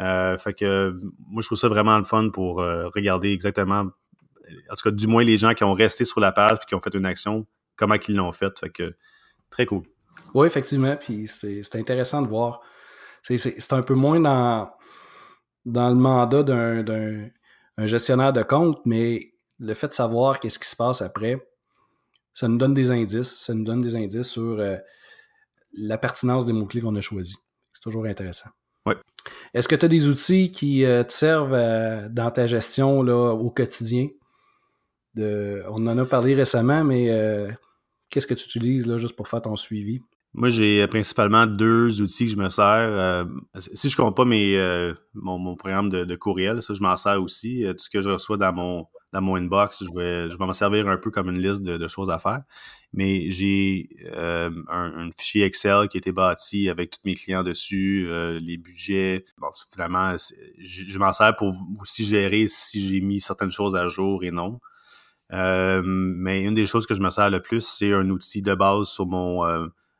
Euh, 0.00 0.36
fait 0.38 0.54
que 0.54 0.94
moi, 1.28 1.42
je 1.42 1.48
trouve 1.48 1.58
ça 1.58 1.68
vraiment 1.68 1.98
le 1.98 2.04
fun 2.04 2.30
pour 2.30 2.60
euh, 2.60 2.88
regarder 2.94 3.30
exactement, 3.30 3.80
en 3.80 4.74
tout 4.74 4.82
cas, 4.82 4.90
du 4.90 5.06
moins 5.06 5.24
les 5.24 5.36
gens 5.36 5.54
qui 5.54 5.64
ont 5.64 5.72
resté 5.72 6.04
sur 6.04 6.20
la 6.20 6.32
page 6.32 6.58
et 6.62 6.66
qui 6.66 6.74
ont 6.74 6.80
fait 6.80 6.94
une 6.94 7.06
action, 7.06 7.46
comment 7.76 7.96
ils 8.08 8.16
l'ont 8.16 8.32
fait. 8.32 8.58
Fait 8.58 8.70
que 8.70 8.94
très 9.50 9.66
cool. 9.66 9.82
Oui, 10.34 10.46
effectivement. 10.46 10.96
Puis 10.96 11.26
c'est 11.26 11.76
intéressant 11.76 12.22
de 12.22 12.28
voir. 12.28 12.60
C'est 13.22 13.72
un 13.72 13.82
peu 13.82 13.94
moins 13.94 14.20
dans, 14.20 14.70
dans 15.64 15.88
le 15.88 15.96
mandat 15.96 16.42
d'un 16.42 17.86
gestionnaire 17.86 18.32
de 18.32 18.42
compte, 18.42 18.80
mais 18.84 19.32
le 19.58 19.74
fait 19.74 19.88
de 19.88 19.94
savoir 19.94 20.40
qu'est-ce 20.40 20.58
qui 20.58 20.68
se 20.68 20.76
passe 20.76 21.02
après, 21.02 21.44
ça 22.32 22.48
nous 22.48 22.58
donne 22.58 22.74
des 22.74 22.90
indices. 22.90 23.40
Ça 23.40 23.54
nous 23.54 23.64
donne 23.64 23.80
des 23.80 23.96
indices 23.96 24.28
sur 24.28 24.60
euh, 24.60 24.76
la 25.76 25.98
pertinence 25.98 26.46
des 26.46 26.52
mots-clés 26.52 26.80
qu'on 26.80 26.94
a 26.96 27.00
choisis. 27.00 27.36
C'est 27.72 27.82
toujours 27.82 28.06
intéressant. 28.06 28.50
Est-ce 29.54 29.68
que 29.68 29.74
tu 29.74 29.84
as 29.84 29.88
des 29.88 30.08
outils 30.08 30.50
qui 30.50 30.84
euh, 30.84 31.02
te 31.04 31.12
servent 31.12 31.54
euh, 31.54 32.08
dans 32.08 32.30
ta 32.30 32.46
gestion 32.46 33.02
là, 33.02 33.32
au 33.32 33.50
quotidien? 33.50 34.08
on 35.16 35.86
en 35.88 35.98
a 35.98 36.04
parlé 36.04 36.36
récemment, 36.36 36.84
mais 36.84 37.10
euh, 37.10 37.50
qu'est-ce 38.08 38.26
que 38.26 38.34
tu 38.34 38.44
utilises 38.44 38.86
là, 38.86 38.98
juste 38.98 39.16
pour 39.16 39.26
faire 39.26 39.42
ton 39.42 39.56
suivi? 39.56 40.00
Moi, 40.32 40.48
j'ai 40.48 40.86
principalement 40.86 41.44
deux 41.44 42.00
outils 42.00 42.26
que 42.26 42.32
je 42.32 42.36
me 42.36 42.48
sers. 42.48 43.26
si 43.56 43.88
je 43.88 44.00
ne 44.00 44.04
compte 44.04 44.16
pas 44.16 44.24
mes, 44.24 44.56
mon, 45.14 45.56
programme 45.56 45.88
de, 45.88 46.14
courriel, 46.14 46.62
ça, 46.62 46.72
je 46.72 46.80
m'en 46.82 46.96
sers 46.96 47.20
aussi. 47.20 47.64
tout 47.66 47.84
ce 47.84 47.90
que 47.90 48.00
je 48.00 48.10
reçois 48.10 48.36
dans 48.36 48.52
mon, 48.52 48.86
dans 49.12 49.20
mon 49.20 49.36
inbox, 49.36 49.84
je 49.84 49.98
vais, 49.98 50.30
je 50.30 50.36
vais 50.36 50.46
m'en 50.46 50.52
servir 50.52 50.88
un 50.88 50.96
peu 50.96 51.10
comme 51.10 51.28
une 51.28 51.40
liste 51.40 51.62
de 51.62 51.88
choses 51.88 52.10
à 52.10 52.18
faire 52.18 52.42
mais 52.92 53.30
j'ai 53.30 53.88
euh, 54.12 54.50
un, 54.68 55.10
fichier 55.16 55.44
Excel 55.44 55.88
qui 55.88 55.98
a 55.98 56.00
été 56.00 56.12
bâti 56.12 56.70
avec 56.70 56.90
tous 56.90 57.00
mes 57.04 57.14
clients 57.14 57.42
dessus, 57.42 58.06
euh, 58.08 58.40
les 58.40 58.56
budgets. 58.56 59.24
Bon, 59.38 59.48
finalement, 59.70 60.16
je, 60.58 60.98
m'en 60.98 61.12
sers 61.12 61.36
pour 61.36 61.54
aussi 61.80 62.04
gérer 62.04 62.46
si 62.48 62.86
j'ai 62.88 63.00
mis 63.00 63.20
certaines 63.20 63.50
choses 63.50 63.76
à 63.76 63.88
jour 63.88 64.24
et 64.24 64.30
non. 64.30 64.60
Euh, 65.32 65.82
mais 65.84 66.42
une 66.42 66.54
des 66.54 66.64
choses 66.64 66.86
que 66.86 66.94
je 66.94 67.02
me 67.02 67.10
sers 67.10 67.28
le 67.28 67.42
plus, 67.42 67.60
c'est 67.60 67.92
un 67.92 68.08
outil 68.08 68.40
de 68.40 68.54
base 68.54 68.88
sur 68.88 69.06
mon, 69.06 69.44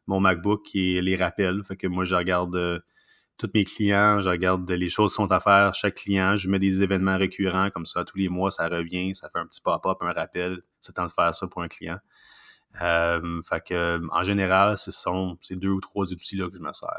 mon 0.07 0.21
MacBook 0.21 0.63
qui 0.65 0.97
est 0.97 1.03
les 1.03 1.17
rappels. 1.17 1.63
Fait 1.65 1.77
que 1.77 1.87
moi, 1.87 2.05
je 2.05 2.15
regarde 2.15 2.83
tous 3.39 3.51
mes 3.55 3.65
clients, 3.65 4.21
je 4.21 4.29
regarde 4.29 4.69
les 4.69 4.89
choses 4.89 5.13
qui 5.13 5.17
sont 5.17 5.31
à 5.31 5.41
faire 5.41 5.73
chaque 5.73 5.95
client, 5.95 6.37
je 6.37 6.51
mets 6.51 6.59
des 6.59 6.83
événements 6.83 7.17
récurrents 7.17 7.71
comme 7.71 7.87
ça 7.87 8.05
tous 8.05 8.19
les 8.19 8.29
mois, 8.29 8.51
ça 8.51 8.69
revient, 8.69 9.15
ça 9.15 9.29
fait 9.31 9.39
un 9.39 9.47
petit 9.47 9.61
pop-up, 9.61 9.99
un 10.01 10.13
rappel, 10.13 10.61
c'est 10.81 10.93
temps 10.93 11.07
de 11.07 11.13
faire 11.13 11.35
ça 11.35 11.47
pour 11.47 11.63
un 11.63 11.69
client. 11.69 11.99
fait 12.75 13.65
que, 13.65 14.01
en 14.13 14.25
général, 14.25 14.77
ce 14.77 14.91
sont 14.91 15.39
ces 15.41 15.57
deux 15.57 15.71
ou 15.71 15.81
trois 15.81 16.13
outils-là 16.13 16.51
que 16.51 16.57
je 16.57 16.63
me 16.63 16.73
sers. 16.73 16.99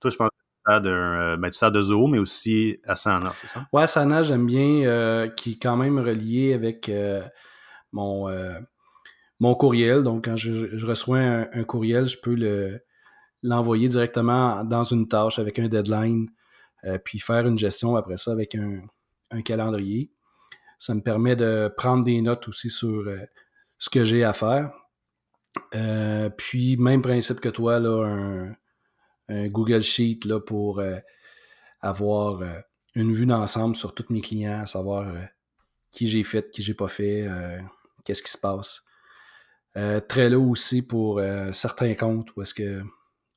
Toi, 0.00 0.10
je 0.10 0.16
pense 0.16 0.30
que 0.30 0.34
tu 0.34 0.72
sers, 0.72 1.38
ben, 1.38 1.50
tu 1.50 1.58
sers 1.58 1.70
de 1.70 1.82
Zoho, 1.82 2.06
mais 2.06 2.18
aussi 2.18 2.78
Asana, 2.84 3.32
c'est 3.40 3.48
ça? 3.48 3.66
Ouais, 3.72 3.82
Asana, 3.82 4.22
j'aime 4.22 4.46
bien, 4.46 5.28
qui 5.36 5.52
est 5.52 5.62
quand 5.62 5.76
même 5.76 5.98
relié 5.98 6.54
avec 6.54 6.90
mon, 7.92 8.30
mon 9.40 9.54
courriel. 9.54 10.02
Donc, 10.02 10.24
quand 10.24 10.36
je, 10.36 10.86
reçois 10.86 11.18
un, 11.18 11.64
courriel, 11.64 12.06
je 12.06 12.18
peux 12.18 12.34
le, 12.34 12.80
l'envoyer 13.42 13.88
directement 13.88 14.64
dans 14.64 14.84
une 14.84 15.08
tâche 15.08 15.38
avec 15.38 15.58
un 15.58 15.68
deadline, 15.68 16.28
puis 17.04 17.18
faire 17.18 17.46
une 17.46 17.58
gestion 17.58 17.96
après 17.96 18.16
ça 18.16 18.32
avec 18.32 18.54
un, 18.54 18.82
calendrier. 19.42 20.10
Ça 20.78 20.94
me 20.94 21.00
permet 21.00 21.36
de 21.36 21.72
prendre 21.76 22.04
des 22.04 22.20
notes 22.22 22.48
aussi 22.48 22.70
sur 22.70 23.04
ce 23.78 23.90
que 23.90 24.04
j'ai 24.04 24.24
à 24.24 24.32
faire. 24.32 24.70
Euh, 25.74 26.30
puis, 26.30 26.76
même 26.76 27.02
principe 27.02 27.40
que 27.40 27.48
toi, 27.48 27.80
là, 27.80 28.04
un, 29.28 29.48
Google 29.48 29.82
Sheet 29.82 30.20
là, 30.24 30.40
pour 30.40 30.80
euh, 30.80 30.96
avoir 31.80 32.42
euh, 32.42 32.60
une 32.94 33.12
vue 33.12 33.26
d'ensemble 33.26 33.76
sur 33.76 33.94
tous 33.94 34.06
mes 34.10 34.20
clients, 34.20 34.66
savoir 34.66 35.12
qui 35.92 36.06
j'ai 36.06 36.24
fait, 36.24 36.50
qui 36.50 36.62
j'ai 36.62 36.74
pas 36.74 36.88
fait, 36.88 37.28
qu'est-ce 38.04 38.22
qui 38.22 38.30
se 38.30 38.38
passe. 38.38 38.82
très 40.08 40.28
là 40.28 40.38
aussi 40.38 40.82
pour 40.82 41.20
certains 41.52 41.94
comptes 41.94 42.34
où 42.34 42.42
est-ce 42.42 42.54
que 42.54 42.82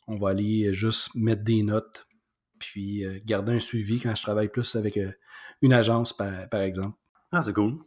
on 0.07 0.17
va 0.17 0.29
aller 0.29 0.74
juste 0.74 1.15
mettre 1.15 1.43
des 1.43 1.63
notes, 1.63 2.07
puis 2.60 3.03
garder 3.25 3.53
un 3.53 3.60
suivi 3.60 4.00
quand 4.00 4.15
je 4.15 4.22
travaille 4.22 4.50
plus 4.50 4.75
avec 4.75 5.00
une 5.62 5.74
agence, 5.74 6.13
par, 6.13 6.50
par 6.50 6.62
exemple. 6.62 6.98
Ah, 7.31 7.41
c'est 7.41 7.53
cool. 7.53 7.79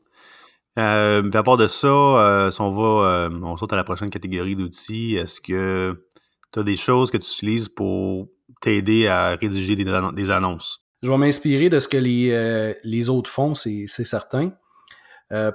Euh, 0.78 1.30
à 1.32 1.42
part 1.42 1.56
de 1.56 1.66
ça, 1.66 1.88
euh, 1.88 2.50
si 2.50 2.61
on 2.61 2.70
va, 2.70 3.08
euh, 3.08 3.30
on 3.42 3.56
saute 3.56 3.73
à 3.73 3.76
la 3.76 3.85
prochaine 3.85 4.11
catégorie 4.11 4.56
d'outils, 4.56 5.16
est-ce 5.16 5.40
que 5.40 6.04
tu 6.52 6.61
as 6.61 6.62
des 6.62 6.76
choses 6.76 7.11
que 7.11 7.16
tu 7.16 7.26
utilises 7.26 7.68
pour 7.68 8.28
t'aider 8.61 9.06
à 9.06 9.30
rédiger 9.37 9.75
des, 9.75 10.30
annonces? 10.30 10.80
Je 11.02 11.11
vais 11.11 11.16
m'inspirer 11.16 11.70
de 11.70 11.78
ce 11.78 11.88
que 11.88 11.96
les, 11.96 12.75
les 12.85 13.08
autres 13.08 13.30
font, 13.30 13.54
c'est 13.54 13.87
certain. 13.87 14.52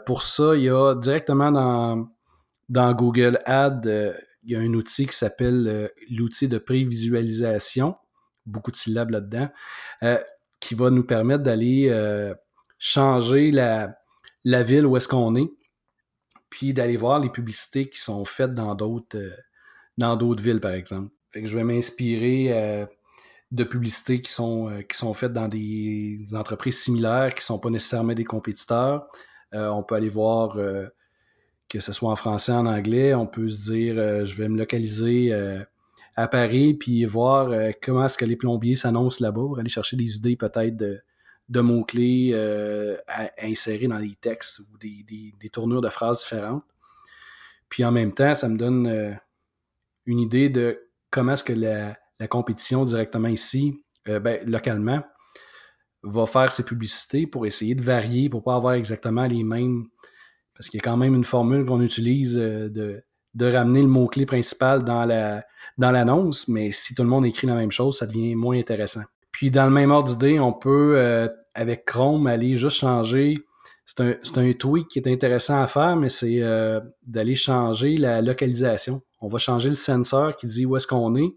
pour 0.06 0.24
ça, 0.24 0.56
il 0.56 0.63
y 0.63 0.70
a 0.70 0.96
directement 0.96 1.51
dans, 1.51 2.08
dans 2.70 2.94
Google 2.94 3.39
Ads, 3.46 4.13
il 4.44 4.52
y 4.52 4.56
a 4.56 4.60
un 4.60 4.74
outil 4.74 5.06
qui 5.08 5.16
s'appelle 5.16 5.92
l'outil 6.10 6.48
de 6.48 6.58
prévisualisation, 6.58 7.96
beaucoup 8.46 8.72
de 8.72 8.76
syllabes 8.76 9.12
là-dedans, 9.12 9.50
qui 10.60 10.76
va 10.76 10.90
nous 10.90 11.04
permettre 11.04 11.44
d'aller 11.44 11.90
changer 12.82 13.52
la, 13.52 13.96
ville 14.64 14.88
où 14.88 14.98
est-ce 14.98 15.08
qu'on 15.08 15.36
est, 15.36 15.50
puis 16.50 16.74
d'aller 16.74 16.98
voir 16.98 17.20
les 17.20 17.30
publicités 17.30 17.88
qui 17.88 18.00
sont 18.00 18.26
faites 18.26 18.56
dans 18.56 18.74
d'autres 18.74 19.18
euh, 19.18 19.32
dans 19.98 20.16
d'autres 20.16 20.42
villes, 20.42 20.60
par 20.60 20.72
exemple. 20.72 21.14
Fait 21.32 21.44
que 21.44 21.48
je 21.48 21.56
vais 21.56 21.64
m'inspirer 21.64 22.48
euh, 22.50 22.86
de 23.52 23.64
publicités 23.64 24.20
qui 24.22 24.32
sont, 24.32 24.68
euh, 24.68 24.82
qui 24.82 24.98
sont 24.98 25.14
faites 25.14 25.32
dans 25.32 25.48
des 25.48 26.26
entreprises 26.34 26.80
similaires, 26.80 27.36
qui 27.36 27.42
ne 27.42 27.46
sont 27.46 27.60
pas 27.60 27.70
nécessairement 27.70 28.14
des 28.14 28.26
compétiteurs. 28.26 29.08
on 29.54 29.84
peut 29.84 29.96
aller 29.96 30.10
voir 30.10 30.58
que 31.72 31.80
ce 31.80 31.94
soit 31.94 32.12
en 32.12 32.16
français, 32.16 32.51
en 32.51 32.66
anglais. 32.66 33.13
On 33.13 33.28
peut 33.28 33.50
se 33.50 33.72
dire, 33.72 34.25
je 34.25 34.36
vais 34.36 34.50
me 34.50 34.58
localiser 34.58 35.34
à 36.16 36.28
Paris, 36.28 36.74
puis 36.74 37.06
voir 37.06 37.51
comment 37.82 38.06
est-ce 38.06 38.18
que 38.18 38.25
les 38.25 38.36
plombiers 38.36 38.75
s'annoncent 38.75 39.24
là-bas 39.24 39.42
pour 39.42 39.60
aller 39.60 39.70
chercher 39.70 39.96
des 39.96 40.18
idées 40.18 40.36
peut-être 40.36 40.75
de, 40.75 41.01
de 41.51 41.60
mots-clés 41.60 42.32
euh, 42.34 42.98
à, 43.08 43.30
insérer 43.44 43.88
dans 43.88 43.98
les 43.98 44.16
textes 44.16 44.60
ou 44.60 44.78
des, 44.80 45.50
tournures 45.51 45.82
de 45.82 45.90
phrases 45.90 46.22
différentes. 46.22 46.63
Puis 47.68 47.84
en 47.84 47.92
même 47.92 48.13
temps, 48.13 48.34
ça 48.34 48.48
me 48.48 48.58
donne 48.58 48.88
euh, 48.88 49.13
une 50.06 50.20
idée 50.20 50.50
de 50.50 50.82
comment 51.10 51.34
est-ce 51.34 51.44
que 51.44 51.54
la, 51.54 51.98
compétition 52.30 52.86
directement 52.86 53.28
ici, 53.28 53.84
euh, 54.08 54.20
ben, 54.20 54.40
localement, 54.48 55.04
va 56.04 56.25
faire 56.25 56.51
ses 56.51 56.63
publicités 56.63 57.28
pour 57.28 57.46
essayer 57.46 57.75
de 57.75 57.82
varier, 57.82 58.30
pour 58.30 58.44
pas 58.44 58.56
avoir 58.56 58.74
exactement 58.74 59.25
les 59.25 59.44
mêmes. 59.44 59.88
Parce 60.55 60.70
qu'il 60.70 60.79
y 60.79 60.81
a 60.81 60.84
quand 60.84 60.98
même 60.98 61.15
une 61.15 61.24
formule 61.24 61.65
qu'on 61.65 61.81
utilise 61.81 62.36
de, 62.36 63.03
de 63.34 63.51
ramener 63.51 63.81
le 63.81 63.88
mot-clé 63.88 64.25
principal 64.25 64.84
dans 64.84 65.05
la 65.05 65.43
dans 65.77 65.91
l'annonce, 65.91 66.48
mais 66.48 66.72
si 66.72 66.93
tout 66.93 67.03
le 67.03 67.10
monde 67.10 67.25
écrit 67.25 67.48
la 67.48 67.55
même 67.55 67.72
chose, 67.72 67.98
ça 67.98 68.05
devient 68.05 68.36
moins 68.36 68.58
intéressant. 68.60 69.03
Puis 69.31 69.50
dans 69.50 69.65
le 69.65 69.72
même 69.72 69.89
ordre 69.91 70.10
d'idée, 70.10 70.39
on 70.39 70.53
peut 70.53 71.29
avec 71.53 71.86
Chrome, 71.86 72.27
aller 72.27 72.55
juste 72.55 72.77
changer. 72.77 73.38
C'est 73.86 74.01
un, 74.01 74.15
un, 74.38 74.53
tweak 74.53 74.88
qui 74.88 75.00
est 75.00 75.08
intéressant 75.08 75.62
à 75.62 75.67
faire, 75.67 75.96
mais 75.96 76.10
c'est 76.10 76.41
euh, 76.41 76.79
d'aller 77.05 77.36
changer 77.36 77.98
la 77.98 78.22
localisation. 78.22 79.01
On 79.20 79.27
va 79.27 79.38
changer 79.38 79.70
le 79.70 79.75
sensor 79.75 80.36
qui 80.38 80.48
dit 80.48 80.65
où 80.65 80.77
est-ce 80.77 80.88
qu'on 80.88 81.15
est. 81.15 81.36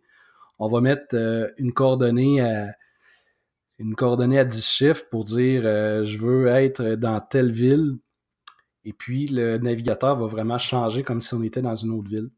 On 0.58 0.68
va 0.68 0.80
mettre 0.80 1.14
euh, 1.14 1.48
une 1.58 1.72
coordonnée 1.72 2.40
à 2.40 2.68
une 3.78 3.96
coordonnée 3.96 4.38
à 4.38 4.44
10 4.44 4.64
chiffres 4.64 5.02
pour 5.10 5.24
dire 5.24 5.62
euh, 5.64 6.04
je 6.04 6.18
veux 6.18 6.46
être 6.46 6.94
dans 6.94 7.20
telle 7.20 7.50
ville. 7.50 7.96
Et 8.84 8.92
puis 8.92 9.26
le 9.26 9.58
navigateur 9.58 10.16
va 10.16 10.26
vraiment 10.26 10.58
changer 10.58 11.02
comme 11.02 11.20
si 11.20 11.34
on 11.34 11.42
était 11.42 11.62
dans 11.62 11.74
une 11.74 11.90
autre 11.90 12.08
ville. 12.08 12.28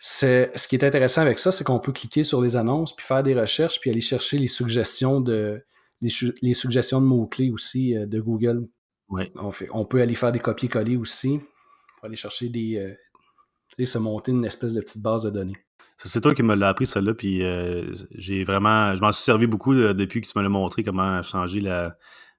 C'est, 0.00 0.52
ce 0.56 0.68
qui 0.68 0.76
est 0.76 0.84
intéressant 0.84 1.22
avec 1.22 1.38
ça, 1.38 1.50
c'est 1.50 1.64
qu'on 1.64 1.80
peut 1.80 1.92
cliquer 1.92 2.22
sur 2.22 2.40
les 2.40 2.56
annonces, 2.56 2.94
puis 2.94 3.04
faire 3.04 3.22
des 3.24 3.38
recherches, 3.38 3.80
puis 3.80 3.90
aller 3.90 4.00
chercher 4.00 4.38
les 4.38 4.46
suggestions 4.46 5.20
de, 5.20 5.64
les, 6.00 6.54
suggestions 6.54 7.00
de 7.00 7.06
mots-clés 7.06 7.50
aussi 7.50 7.96
euh, 7.96 8.06
de 8.06 8.20
Google. 8.20 8.68
Ouais. 9.08 9.32
On, 9.34 9.50
fait, 9.50 9.68
on 9.72 9.84
peut 9.84 10.00
aller 10.00 10.14
faire 10.14 10.30
des 10.30 10.38
copier-coller 10.38 10.96
aussi 10.96 11.40
pour 11.96 12.06
aller 12.06 12.16
chercher 12.16 12.48
des. 12.48 12.76
Euh, 12.78 12.94
et 13.80 13.86
se 13.86 13.98
monter 13.98 14.32
une 14.32 14.44
espèce 14.44 14.74
de 14.74 14.80
petite 14.80 15.02
base 15.02 15.22
de 15.22 15.30
données. 15.30 15.56
C'est 15.98 16.20
toi 16.20 16.34
qui 16.34 16.42
me 16.42 16.54
l'as 16.54 16.68
appris, 16.68 16.86
celle-là, 16.86 17.14
puis 17.14 17.42
euh, 17.44 17.92
j'ai 18.12 18.44
vraiment. 18.44 18.94
Je 18.94 19.00
m'en 19.00 19.12
suis 19.12 19.24
servi 19.24 19.46
beaucoup 19.46 19.74
depuis 19.74 20.20
que 20.20 20.26
tu 20.26 20.32
me 20.36 20.42
l'as 20.42 20.48
montré 20.48 20.84
comment 20.84 21.22
changer 21.22 21.60
la, 21.60 21.96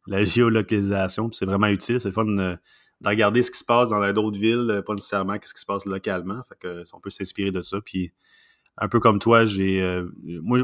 la 0.08 0.24
géolocalisation. 0.26 1.30
C'est 1.32 1.46
vraiment 1.46 1.68
utile. 1.68 2.00
C'est 2.00 2.12
fun 2.12 2.58
de, 3.02 3.10
regarder 3.10 3.42
ce 3.42 3.52
qui 3.52 3.60
se 3.60 3.66
passe 3.66 3.90
dans 3.90 4.14
d'autres 4.14 4.40
villes, 4.40 4.84
pas 4.86 4.94
nécessairement 4.94 5.36
ce 5.42 5.54
qui 5.54 5.62
se 5.62 5.66
passe 5.66 5.86
localement. 5.86 6.42
Fait 6.44 6.58
que 6.60 6.84
on 6.94 7.00
peut 7.00 7.10
s'inspirer 7.10 7.52
de 7.52 7.62
ça. 7.62 7.80
Puis 7.82 8.12
un 8.78 8.88
peu 8.88 9.00
comme 9.00 9.20
toi, 9.20 9.46
j'ai 9.46 9.82
euh, 9.82 10.10
moi 10.42 10.60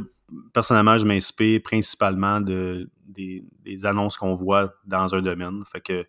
personnellement, 0.53 0.97
je 0.97 1.05
m'inspire 1.05 1.61
principalement 1.61 2.41
de 2.41 2.89
des, 3.05 3.85
annonces 3.85 4.17
qu'on 4.17 4.33
voit 4.33 4.73
dans 4.85 5.13
un 5.13 5.21
domaine. 5.21 5.63
Fait 5.65 5.81
que 5.81 6.05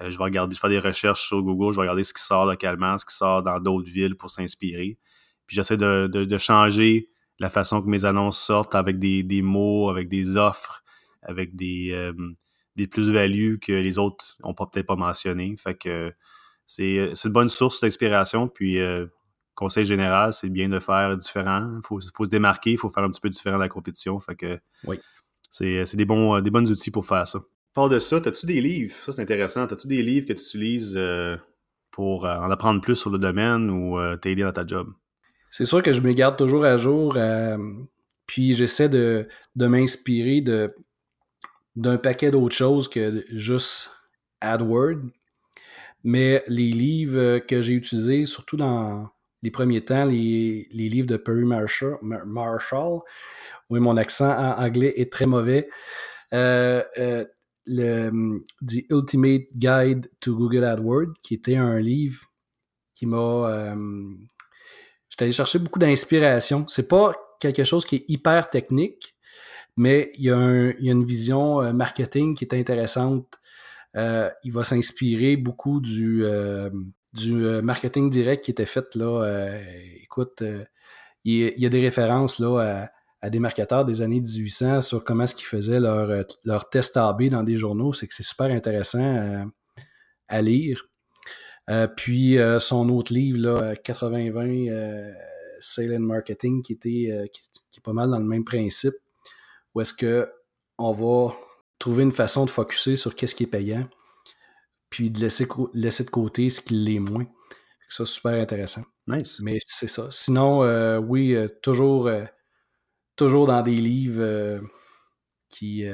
euh, 0.00 0.10
je 0.10 0.18
vais 0.18 0.24
regarder, 0.24 0.54
je 0.54 0.60
fais 0.60 0.68
des 0.68 0.78
recherches 0.78 1.26
sur 1.26 1.42
Google, 1.42 1.72
je 1.72 1.76
vais 1.76 1.82
regarder 1.82 2.02
ce 2.02 2.12
qui 2.12 2.22
sort 2.22 2.46
localement, 2.46 2.98
ce 2.98 3.06
qui 3.06 3.14
sort 3.14 3.42
dans 3.42 3.60
d'autres 3.60 3.88
villes 3.88 4.16
pour 4.16 4.30
s'inspirer. 4.30 4.98
Puis 5.46 5.56
j'essaie 5.56 5.76
de, 5.76 6.38
changer 6.38 7.08
la 7.38 7.48
façon 7.48 7.80
que 7.80 7.88
mes 7.88 8.04
annonces 8.04 8.38
sortent 8.38 8.74
avec 8.74 8.98
des, 8.98 9.42
mots, 9.42 9.88
avec 9.88 10.08
des 10.08 10.36
offres, 10.36 10.82
avec 11.22 11.56
des, 11.56 11.90
euh, 11.92 12.12
des 12.78 12.86
plus-values 12.86 13.58
que 13.58 13.72
les 13.72 13.98
autres 13.98 14.38
n'ont 14.42 14.54
peut-être 14.54 14.86
pas 14.86 14.96
mentionné. 14.96 15.54
Fait 15.58 15.74
que 15.74 16.12
c'est 16.66 17.12
une 17.24 17.32
bonne 17.32 17.50
source 17.50 17.82
d'inspiration. 17.82 18.48
Puis 18.48 18.78
conseil 19.58 19.84
général, 19.84 20.32
c'est 20.32 20.48
bien 20.48 20.68
de 20.68 20.78
faire 20.78 21.16
différent. 21.16 21.68
Il 21.76 21.86
faut, 21.86 22.00
se 22.00 22.30
démarquer, 22.30 22.70
il 22.72 22.78
faut 22.78 22.88
faire 22.88 23.02
un 23.02 23.10
petit 23.10 23.20
peu 23.20 23.28
différent 23.28 23.56
de 23.56 23.62
la 23.62 23.68
compétition. 23.68 24.20
Fait 24.20 24.36
que 24.36 24.58
oui. 24.86 24.98
c'est 25.50 25.96
des, 25.96 26.04
bons, 26.04 26.40
des 26.40 26.50
bons 26.50 26.70
outils 26.70 26.92
pour 26.92 27.04
faire 27.04 27.26
ça. 27.26 27.40
Part 27.74 27.88
de 27.88 27.98
ça, 27.98 28.16
as-tu 28.16 28.46
des 28.46 28.60
livres? 28.60 28.94
Ça, 29.04 29.12
c'est 29.12 29.22
intéressant. 29.22 29.64
As-tu 29.66 29.88
des 29.88 30.02
livres 30.02 30.26
que 30.26 30.32
tu 30.32 30.40
utilises 30.40 30.94
euh, 30.96 31.36
pour 31.90 32.24
euh, 32.24 32.34
en 32.34 32.50
apprendre 32.50 32.80
plus 32.80 32.96
sur 32.96 33.10
le 33.10 33.18
domaine 33.18 33.70
ou 33.70 33.98
euh, 33.98 34.16
t'aider 34.16 34.42
dans 34.42 34.52
ta 34.52 34.66
job? 34.66 34.88
C'est 35.50 35.64
sûr 35.64 35.82
que 35.82 35.92
je 35.92 36.00
me 36.00 36.12
garde 36.12 36.36
toujours 36.36 36.64
à 36.64 36.76
jour. 36.76 37.16
puis 38.26 38.54
j'essaie 38.54 38.88
de, 38.88 39.26
de 39.56 39.66
m'inspirer 39.66 40.40
d'un 41.78 41.96
paquet 41.96 42.30
d'autres 42.30 42.54
choses 42.54 42.88
que 42.88 43.24
juste 43.30 43.90
AdWord. 44.40 45.00
Mais 46.04 46.42
les 46.48 46.70
livres 46.70 47.38
que 47.38 47.60
j'ai 47.60 47.72
utilisés, 47.72 48.26
surtout 48.26 48.56
dans, 48.56 49.08
les 49.42 49.50
premiers 49.50 49.84
temps, 49.84 50.04
les, 50.04 50.66
livres 50.72 51.06
de 51.06 51.16
Perry 51.16 51.44
Marshall, 51.44 51.98
Marshall. 52.02 53.00
Oui, 53.70 53.80
mon 53.80 53.96
accent 53.96 54.30
anglais 54.30 54.94
est 54.96 55.12
très 55.12 55.26
mauvais. 55.26 55.68
Euh, 56.32 56.82
euh, 56.98 57.24
le 57.66 58.40
The 58.66 58.90
Ultimate 58.90 59.46
Guide 59.54 60.10
to 60.20 60.34
Google 60.36 60.64
AdWords, 60.64 61.14
qui 61.22 61.34
était 61.34 61.56
un 61.56 61.78
livre 61.78 62.24
qui 62.94 63.06
m'a. 63.06 63.16
Euh, 63.16 64.14
J'étais 65.10 65.24
allé 65.24 65.32
chercher 65.32 65.58
beaucoup 65.58 65.78
d'inspiration. 65.78 66.66
C'est 66.68 66.88
pas 66.88 67.12
quelque 67.40 67.64
chose 67.64 67.84
qui 67.84 67.96
est 67.96 68.04
hyper 68.08 68.50
technique, 68.50 69.16
mais 69.78 70.12
il 70.16 70.24
y 70.24 70.30
a, 70.30 70.36
une 70.36 71.04
vision 71.04 71.62
euh, 71.62 71.72
marketing 71.72 72.34
qui 72.34 72.44
est 72.44 72.54
intéressante. 72.54 73.40
il 73.94 74.52
va 74.52 74.64
s'inspirer 74.64 75.36
beaucoup 75.36 75.80
du, 75.80 76.24
euh, 77.26 77.62
marketing 77.62 78.10
direct 78.10 78.44
qui 78.44 78.50
était 78.50 78.66
fait 78.66 78.94
là. 78.94 79.24
Euh, 79.24 79.62
écoute, 80.02 80.42
euh, 80.42 80.64
il, 81.24 81.52
y 81.56 81.66
a 81.66 81.68
des 81.68 81.80
références 81.80 82.38
là 82.38 82.88
à, 83.20 83.30
des 83.30 83.40
marketeurs 83.40 83.84
des 83.84 84.02
années 84.02 84.20
1800 84.20 84.80
sur 84.82 85.04
comment 85.04 85.24
est-ce 85.24 85.34
qu'ils 85.34 85.46
faisaient 85.46 85.80
leur, 85.80 86.70
test 86.70 86.96
AB 86.96 87.24
dans 87.24 87.42
des 87.42 87.56
journaux. 87.56 87.92
C'est 87.92 88.06
que 88.06 88.14
c'est 88.14 88.22
super 88.22 88.46
intéressant 88.46 89.50
à, 90.28 90.42
lire. 90.42 90.88
puis 91.96 92.38
son 92.60 92.88
autre 92.90 93.12
livre, 93.12 93.38
là, 93.38 93.74
80-20 93.74 95.12
Sale 95.60 95.96
and 95.96 96.00
Marketing, 96.00 96.62
qui 96.62 96.74
était 96.74 97.28
qui, 97.32 97.80
est 97.80 97.82
pas 97.82 97.92
mal 97.92 98.10
dans 98.10 98.18
le 98.18 98.24
même 98.24 98.44
principe, 98.44 98.94
où 99.78 99.80
est-ce 99.80 99.94
que 99.94 100.28
on 100.76 100.92
va 100.92 101.34
trouver 101.78 102.02
une 102.02 102.12
façon 102.12 102.44
de 102.44 102.50
focuser 102.50 102.96
sur 102.96 103.14
qu'est-ce 103.14 103.36
qui 103.36 103.44
est 103.44 103.48
payant, 103.48 103.88
puis 104.90 105.10
de 105.10 105.20
laisser, 105.20 105.46
laisser 105.72 106.04
de 106.04 106.10
côté 106.10 106.50
ce 106.50 106.60
qui 106.60 106.74
l'est 106.74 106.98
moins. 106.98 107.26
Ça, 107.88 108.04
super 108.04 108.32
intéressant. 108.32 108.82
Nice. 109.06 109.38
Mais 109.40 109.58
c'est 109.64 109.88
ça. 109.88 110.08
Sinon, 110.10 110.64
euh, 110.64 110.98
oui, 110.98 111.34
euh, 111.34 111.46
toujours, 111.62 112.08
euh, 112.08 112.24
toujours 113.16 113.46
dans 113.46 113.62
des 113.62 113.76
livres 113.76 114.60
qui, 115.48 115.84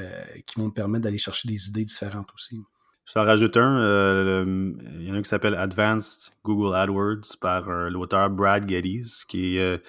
qui 0.47 0.59
vont 0.59 0.67
me 0.67 0.73
permettre 0.73 1.05
d'aller 1.05 1.19
chercher 1.19 1.47
des 1.47 1.69
idées 1.69 1.85
différentes 1.85 2.33
aussi. 2.35 2.59
Je 3.07 3.13
t'en 3.13 3.25
rajoute 3.25 3.57
un. 3.59 4.45
Il 4.99 5.07
y 5.07 5.11
en 5.11 5.15
a 5.15 5.19
un 5.19 5.23
qui 5.23 5.29
s'appelle 5.29 5.55
Advanced 5.55 6.33
Google 6.43 6.75
AdWords 6.75 7.37
par 7.39 7.69
l'auteur 7.91 8.31
Brad 8.31 8.69
Geddes, 8.69 9.07
qui 9.29 9.59
est 9.59 9.83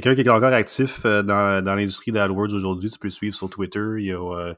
quelqu'un 0.00 0.14
qui 0.14 0.22
est 0.22 0.28
encore 0.30 0.52
actif 0.52 1.04
dans, 1.04 1.62
dans 1.64 1.74
l'industrie 1.74 2.12
d'AdWords 2.12 2.54
aujourd'hui. 2.54 2.90
Tu 2.90 2.98
peux 2.98 3.08
le 3.08 3.12
suivre 3.12 3.34
sur 3.34 3.50
Twitter. 3.50 3.84
Il 3.98 4.12
a 4.12 4.54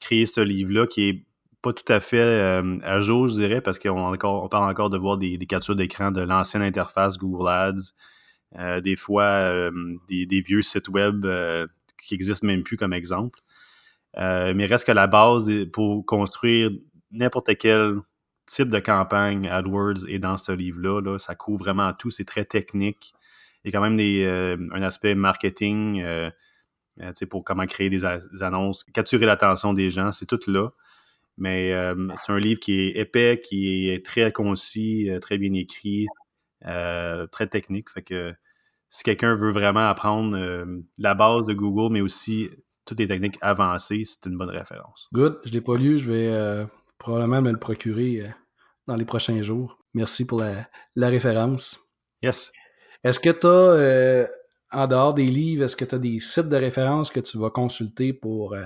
créé 0.00 0.26
ce 0.26 0.40
livre-là 0.40 0.86
qui 0.86 1.08
est 1.08 1.26
pas 1.64 1.72
tout 1.72 1.90
à 1.90 1.98
fait 1.98 2.18
euh, 2.18 2.78
à 2.82 3.00
jour, 3.00 3.26
je 3.26 3.34
dirais, 3.34 3.62
parce 3.62 3.78
qu'on 3.78 4.12
on 4.12 4.48
parle 4.48 4.70
encore 4.70 4.90
de 4.90 4.98
voir 4.98 5.16
des, 5.16 5.38
captures 5.46 5.74
d'écran 5.74 6.10
de 6.10 6.20
l'ancienne 6.20 6.62
interface 6.62 7.16
Google 7.16 7.48
Ads, 7.48 7.94
euh, 8.58 8.82
des 8.82 8.96
fois 8.96 9.24
euh, 9.24 9.70
des, 10.06 10.42
vieux 10.42 10.60
sites 10.60 10.90
web 10.90 11.26
qui 12.02 12.14
existent 12.14 12.46
même 12.46 12.62
plus 12.62 12.76
comme 12.76 12.92
exemple. 12.92 13.40
mais 14.14 14.66
reste 14.66 14.86
que 14.86 14.92
la 14.92 15.06
base 15.06 15.50
pour 15.72 16.04
construire 16.04 16.70
n'importe 17.10 17.56
quel 17.56 17.96
type 18.46 18.68
de 18.68 18.78
campagne 18.78 19.48
AdWords 19.48 20.06
est 20.06 20.18
dans 20.18 20.36
ce 20.36 20.52
livre-là. 20.52 21.00
Là. 21.00 21.18
Ça 21.18 21.34
couvre 21.34 21.64
vraiment 21.64 21.94
tout, 21.94 22.10
c'est 22.10 22.26
très 22.26 22.44
technique. 22.44 23.14
Il 23.64 23.72
y 23.72 23.74
a 23.74 23.78
quand 23.78 23.82
même 23.82 23.96
des, 23.96 24.26
un 24.72 24.82
aspect 24.82 25.14
marketing 25.14 26.04
pour 27.28 27.44
comment 27.44 27.66
créer 27.66 27.90
des, 27.90 28.00
des 28.32 28.42
annonces, 28.42 28.84
capturer 28.84 29.26
l'attention 29.26 29.72
des 29.72 29.90
gens, 29.90 30.12
c'est 30.12 30.26
tout 30.26 30.38
là. 30.46 30.68
Mais 31.36 31.72
euh, 31.72 32.08
c'est 32.16 32.32
un 32.32 32.38
livre 32.38 32.60
qui 32.60 32.80
est 32.80 32.96
épais, 32.96 33.40
qui 33.42 33.88
est 33.88 34.04
très 34.04 34.30
concis, 34.30 35.10
euh, 35.10 35.18
très 35.18 35.36
bien 35.38 35.52
écrit, 35.52 36.06
euh, 36.64 37.26
très 37.26 37.48
technique. 37.48 37.90
Fait 37.90 38.02
que 38.02 38.32
si 38.88 39.02
quelqu'un 39.02 39.34
veut 39.34 39.50
vraiment 39.50 39.88
apprendre 39.88 40.38
la 40.98 41.14
base 41.14 41.46
de 41.46 41.54
Google, 41.54 41.92
mais 41.92 42.00
aussi 42.00 42.50
toutes 42.84 43.00
les 43.00 43.08
techniques 43.08 43.38
avancées, 43.40 44.02
c'est 44.04 44.26
une 44.26 44.36
bonne 44.36 44.50
référence. 44.50 45.08
Good. 45.12 45.40
Je 45.44 45.50
ne 45.50 45.54
l'ai 45.54 45.60
pas 45.60 45.76
lu. 45.76 45.98
Je 45.98 46.12
vais 46.12 46.66
probablement 46.98 47.42
me 47.42 47.50
le 47.50 47.58
procurer 47.58 48.30
dans 48.86 48.94
les 48.94 49.04
prochains 49.04 49.42
jours. 49.42 49.78
Merci 49.94 50.24
pour 50.26 50.38
la, 50.38 50.68
la 50.94 51.08
référence. 51.08 51.80
Yes. 52.22 52.52
Est-ce 53.04 53.20
que 53.20 53.30
tu 53.30 53.46
as, 53.46 54.28
en 54.72 54.88
dehors 54.88 55.14
des 55.14 55.26
livres, 55.26 55.64
est-ce 55.64 55.76
que 55.76 55.84
tu 55.84 55.94
as 55.94 55.98
des 55.98 56.18
sites 56.18 56.48
de 56.48 56.56
référence 56.56 57.10
que 57.10 57.20
tu 57.20 57.38
vas 57.38 57.50
consulter 57.50 58.12
pour 58.12 58.56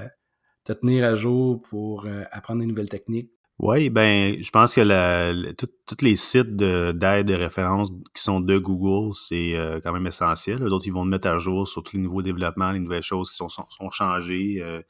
te 0.69 0.75
tenir 0.75 1.05
à 1.05 1.15
jour 1.15 1.63
pour 1.63 2.05
euh, 2.05 2.25
apprendre 2.31 2.61
des 2.61 2.67
nouvelles 2.67 2.89
techniques? 2.89 3.31
Oui, 3.59 3.91
ben, 3.91 4.41
je 4.41 4.51
pense 4.51 4.73
que 4.73 5.53
tous 5.53 6.05
les 6.05 6.15
sites 6.15 6.55
d'aide 6.55 7.27
de, 7.27 7.35
référence 7.35 7.91
qui 8.15 8.23
sont 8.23 8.41
de 8.41 8.57
Google, 8.57 9.13
c'est 9.15 9.57
euh, 9.57 9.81
quand 9.83 9.93
même 9.93 10.07
essentiel. 10.07 10.63
Les 10.63 10.71
autres, 10.71 10.87
ils 10.87 10.93
vont 10.93 11.03
te 11.05 11.09
mettre 11.09 11.27
à 11.27 11.39
jour 11.39 11.67
sur 11.67 11.83
tous 11.83 11.97
les 11.97 12.03
nouveaux 12.03 12.23
développements, 12.23 12.71
les 12.71 12.79
nouvelles 12.79 13.03
choses 13.03 13.31
qui 13.31 13.37
sont, 13.37 13.49
sont, 13.49 13.91
changées. 13.91 14.59
Euh, 14.61 14.81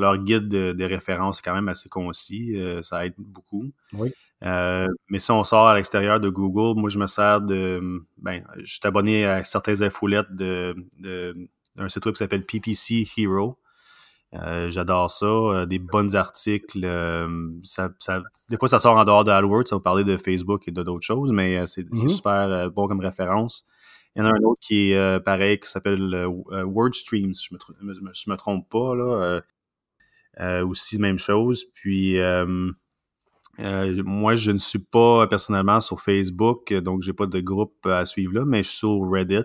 leur 0.00 0.18
guide 0.18 0.48
de, 0.48 0.84
référence 0.84 1.38
est 1.38 1.42
quand 1.42 1.54
même 1.54 1.68
assez 1.68 1.88
concis. 1.88 2.56
ça 2.82 3.06
aide 3.06 3.14
beaucoup. 3.18 3.70
Oui. 3.92 4.10
mais 4.42 5.18
si 5.18 5.30
on 5.30 5.44
sort 5.44 5.68
à 5.68 5.76
l'extérieur 5.76 6.20
de 6.20 6.28
Google, 6.28 6.78
moi, 6.80 6.88
je 6.88 6.98
me 6.98 7.06
sers 7.06 7.40
de. 7.40 8.02
Ben, 8.18 8.42
je 8.58 8.72
suis 8.72 8.80
abonné 8.84 9.26
à 9.26 9.44
certains 9.44 9.82
infolettes 9.82 10.34
de, 10.34 10.74
d'un 11.76 11.88
site 11.88 12.04
web 12.06 12.14
qui 12.14 12.18
s'appelle 12.18 12.44
PPC 12.44 13.06
Hero. 13.16 13.58
Euh, 14.34 14.70
j'adore 14.70 15.10
ça. 15.10 15.26
Euh, 15.26 15.66
des 15.66 15.78
bons 15.78 16.14
articles. 16.14 16.84
Euh, 16.84 17.50
ça, 17.64 17.90
des 18.48 18.56
fois, 18.58 18.68
ça 18.68 18.78
sort 18.78 18.96
en 18.96 19.04
dehors 19.04 19.24
de 19.24 19.30
AdWords. 19.30 19.66
Ça 19.66 19.76
va 19.76 19.80
parler 19.80 20.04
de 20.04 20.16
Facebook 20.16 20.68
et 20.68 20.70
de 20.70 20.82
d'autres 20.82 21.04
choses, 21.04 21.32
mais 21.32 21.66
c'est 21.66 21.82
mm-hmm. 21.82 22.08
super 22.08 22.70
bon 22.70 22.86
comme 22.86 23.00
référence. 23.00 23.66
Il 24.16 24.22
y 24.22 24.26
en 24.26 24.28
a 24.28 24.32
un 24.32 24.42
autre 24.42 24.60
qui 24.60 24.92
est 24.92 25.20
pareil, 25.20 25.58
qui 25.60 25.68
s'appelle 25.68 26.26
WordStreams, 26.48 27.32
je 27.34 27.54
me, 27.82 28.32
me, 28.32 28.36
trompe 28.36 28.68
pas. 28.68 28.94
Là. 28.94 29.40
Aussi, 30.66 30.98
même 30.98 31.18
chose. 31.18 31.66
Puis, 31.74 32.18
moi, 33.58 34.34
je 34.34 34.50
ne 34.50 34.58
suis 34.58 34.78
pas 34.78 35.26
personnellement 35.26 35.80
sur 35.80 36.00
Facebook, 36.00 36.72
donc 36.72 37.02
j'ai 37.02 37.12
pas 37.12 37.26
de 37.26 37.40
groupe 37.40 37.86
à 37.86 38.04
suivre 38.04 38.34
là, 38.34 38.44
mais 38.44 38.62
je 38.62 38.68
suis 38.68 38.78
sur 38.78 39.00
Reddit. 39.10 39.44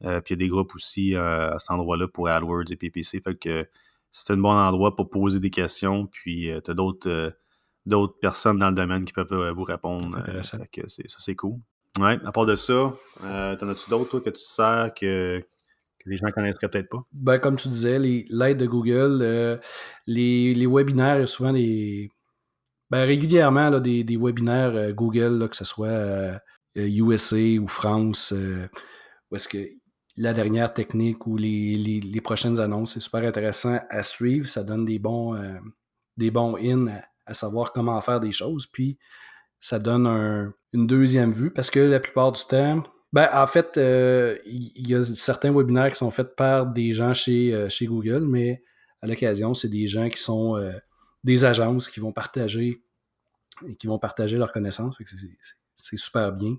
puis 0.00 0.08
il 0.08 0.30
y 0.30 0.32
a 0.32 0.36
des 0.36 0.48
groupes 0.48 0.74
aussi 0.74 1.14
à 1.14 1.56
cet 1.58 1.70
endroit-là 1.70 2.08
pour 2.08 2.28
AdWords 2.28 2.70
et 2.70 2.76
PPC. 2.76 3.20
Fait 3.20 3.38
que 3.38 3.66
c'est 4.16 4.32
un 4.32 4.36
bon 4.38 4.50
endroit 4.50 4.96
pour 4.96 5.10
poser 5.10 5.40
des 5.40 5.50
questions. 5.50 6.06
Puis 6.06 6.50
euh, 6.50 6.60
tu 6.60 6.70
as 6.70 6.74
d'autres 6.74 7.10
euh, 7.10 7.30
d'autres 7.84 8.18
personnes 8.18 8.58
dans 8.58 8.68
le 8.68 8.74
domaine 8.74 9.04
qui 9.04 9.12
peuvent 9.12 9.32
euh, 9.32 9.52
vous 9.52 9.64
répondre. 9.64 10.16
Intéressant. 10.16 10.58
ça, 10.58 11.16
c'est 11.18 11.34
cool. 11.34 11.58
Ouais, 11.98 12.18
à 12.24 12.32
part 12.32 12.46
de 12.46 12.54
ça, 12.54 12.92
t'en 13.20 13.68
as-tu 13.68 13.88
d'autres, 13.88 14.10
toi, 14.10 14.20
que 14.20 14.30
tu 14.30 14.42
sers 14.42 14.92
que, 14.94 15.42
les 16.06 16.16
gens 16.16 16.26
ne 16.26 16.32
connaîtraient 16.32 16.68
peut-être 16.68 16.88
pas? 16.88 17.04
Ben, 17.12 17.38
comme 17.38 17.56
tu 17.56 17.68
disais, 17.68 17.98
l'aide 17.98 18.58
de 18.58 18.66
Google, 18.66 19.60
les, 20.06 20.54
les, 20.54 20.66
webinaires, 20.66 21.28
souvent 21.28 21.52
des. 21.52 22.10
Ben, 22.90 23.04
régulièrement, 23.04 23.70
là, 23.70 23.80
des, 23.80 24.16
webinaires 24.16 24.92
Google, 24.94 25.48
que 25.48 25.56
ce 25.56 25.64
soit 25.64 26.40
USA 26.74 27.60
ou 27.60 27.68
France, 27.68 28.32
où 28.32 29.36
est-ce 29.36 29.48
que 29.48 29.68
la 30.16 30.32
dernière 30.32 30.72
technique 30.72 31.26
ou 31.26 31.36
les, 31.36 32.20
prochaines 32.22 32.58
annonces. 32.60 32.94
C'est 32.94 33.00
super 33.00 33.24
intéressant 33.24 33.78
à 33.90 34.02
suivre. 34.02 34.48
Ça 34.48 34.64
donne 34.64 34.84
des 34.84 34.98
bons, 34.98 35.34
euh, 35.34 35.58
des 36.16 36.30
bons 36.30 36.56
in 36.56 37.00
à, 37.26 37.34
savoir 37.34 37.72
comment 37.72 38.00
faire 38.00 38.20
des 38.20 38.32
choses. 38.32 38.66
Puis 38.66 38.98
ça 39.60 39.78
donne 39.78 40.06
une 40.72 40.86
deuxième 40.86 41.32
vue 41.32 41.52
parce 41.52 41.70
que 41.70 41.80
la 41.80 42.00
plupart 42.00 42.32
du 42.32 42.44
temps, 42.44 42.82
ben, 43.16 43.28
en 43.32 43.46
fait, 43.46 43.76
euh, 43.78 44.38
il 44.46 44.88
y, 44.88 44.94
a 44.94 45.04
certains 45.04 45.52
webinaires 45.52 45.90
qui 45.90 45.96
sont 45.96 46.10
faits 46.10 46.36
par 46.36 46.66
des 46.66 46.92
gens 46.92 47.14
chez, 47.14 47.52
euh, 47.52 47.68
chez 47.68 47.86
Google, 47.86 48.26
mais 48.28 48.62
à 49.02 49.06
l'occasion, 49.06 49.54
c'est 49.54 49.68
des 49.68 49.86
gens 49.86 50.08
qui 50.08 50.20
sont 50.20 50.62
des 51.24 51.44
agences 51.44 51.88
qui 51.88 52.00
vont 52.00 52.12
partager 52.12 52.82
qui 53.78 53.86
vont 53.86 53.98
partager 53.98 54.38
leurs 54.38 54.52
connaissances. 54.52 54.96
C'est 55.76 55.96
super 55.96 56.32
bien. 56.32 56.56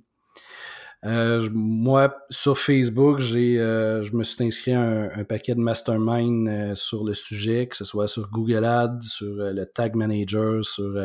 Euh, 1.05 1.47
moi, 1.53 2.17
sur 2.29 2.57
Facebook, 2.57 3.19
euh, 3.19 4.03
je 4.03 4.15
me 4.15 4.23
suis 4.23 4.43
inscrit 4.43 4.73
à 4.73 4.81
un, 4.81 5.23
paquet 5.23 5.53
de 5.53 5.59
mastermind 5.59 6.47
euh, 6.47 6.75
sur 6.75 7.03
le 7.03 7.13
sujet, 7.13 7.67
que 7.67 7.75
ce 7.75 7.85
soit 7.85 8.07
sur 8.07 8.29
Google 8.29 8.65
Ads, 8.65 9.01
sur 9.03 9.35
le 9.35 9.65
Tag 9.65 9.95
Manager, 9.95 10.65
sur 10.65 10.99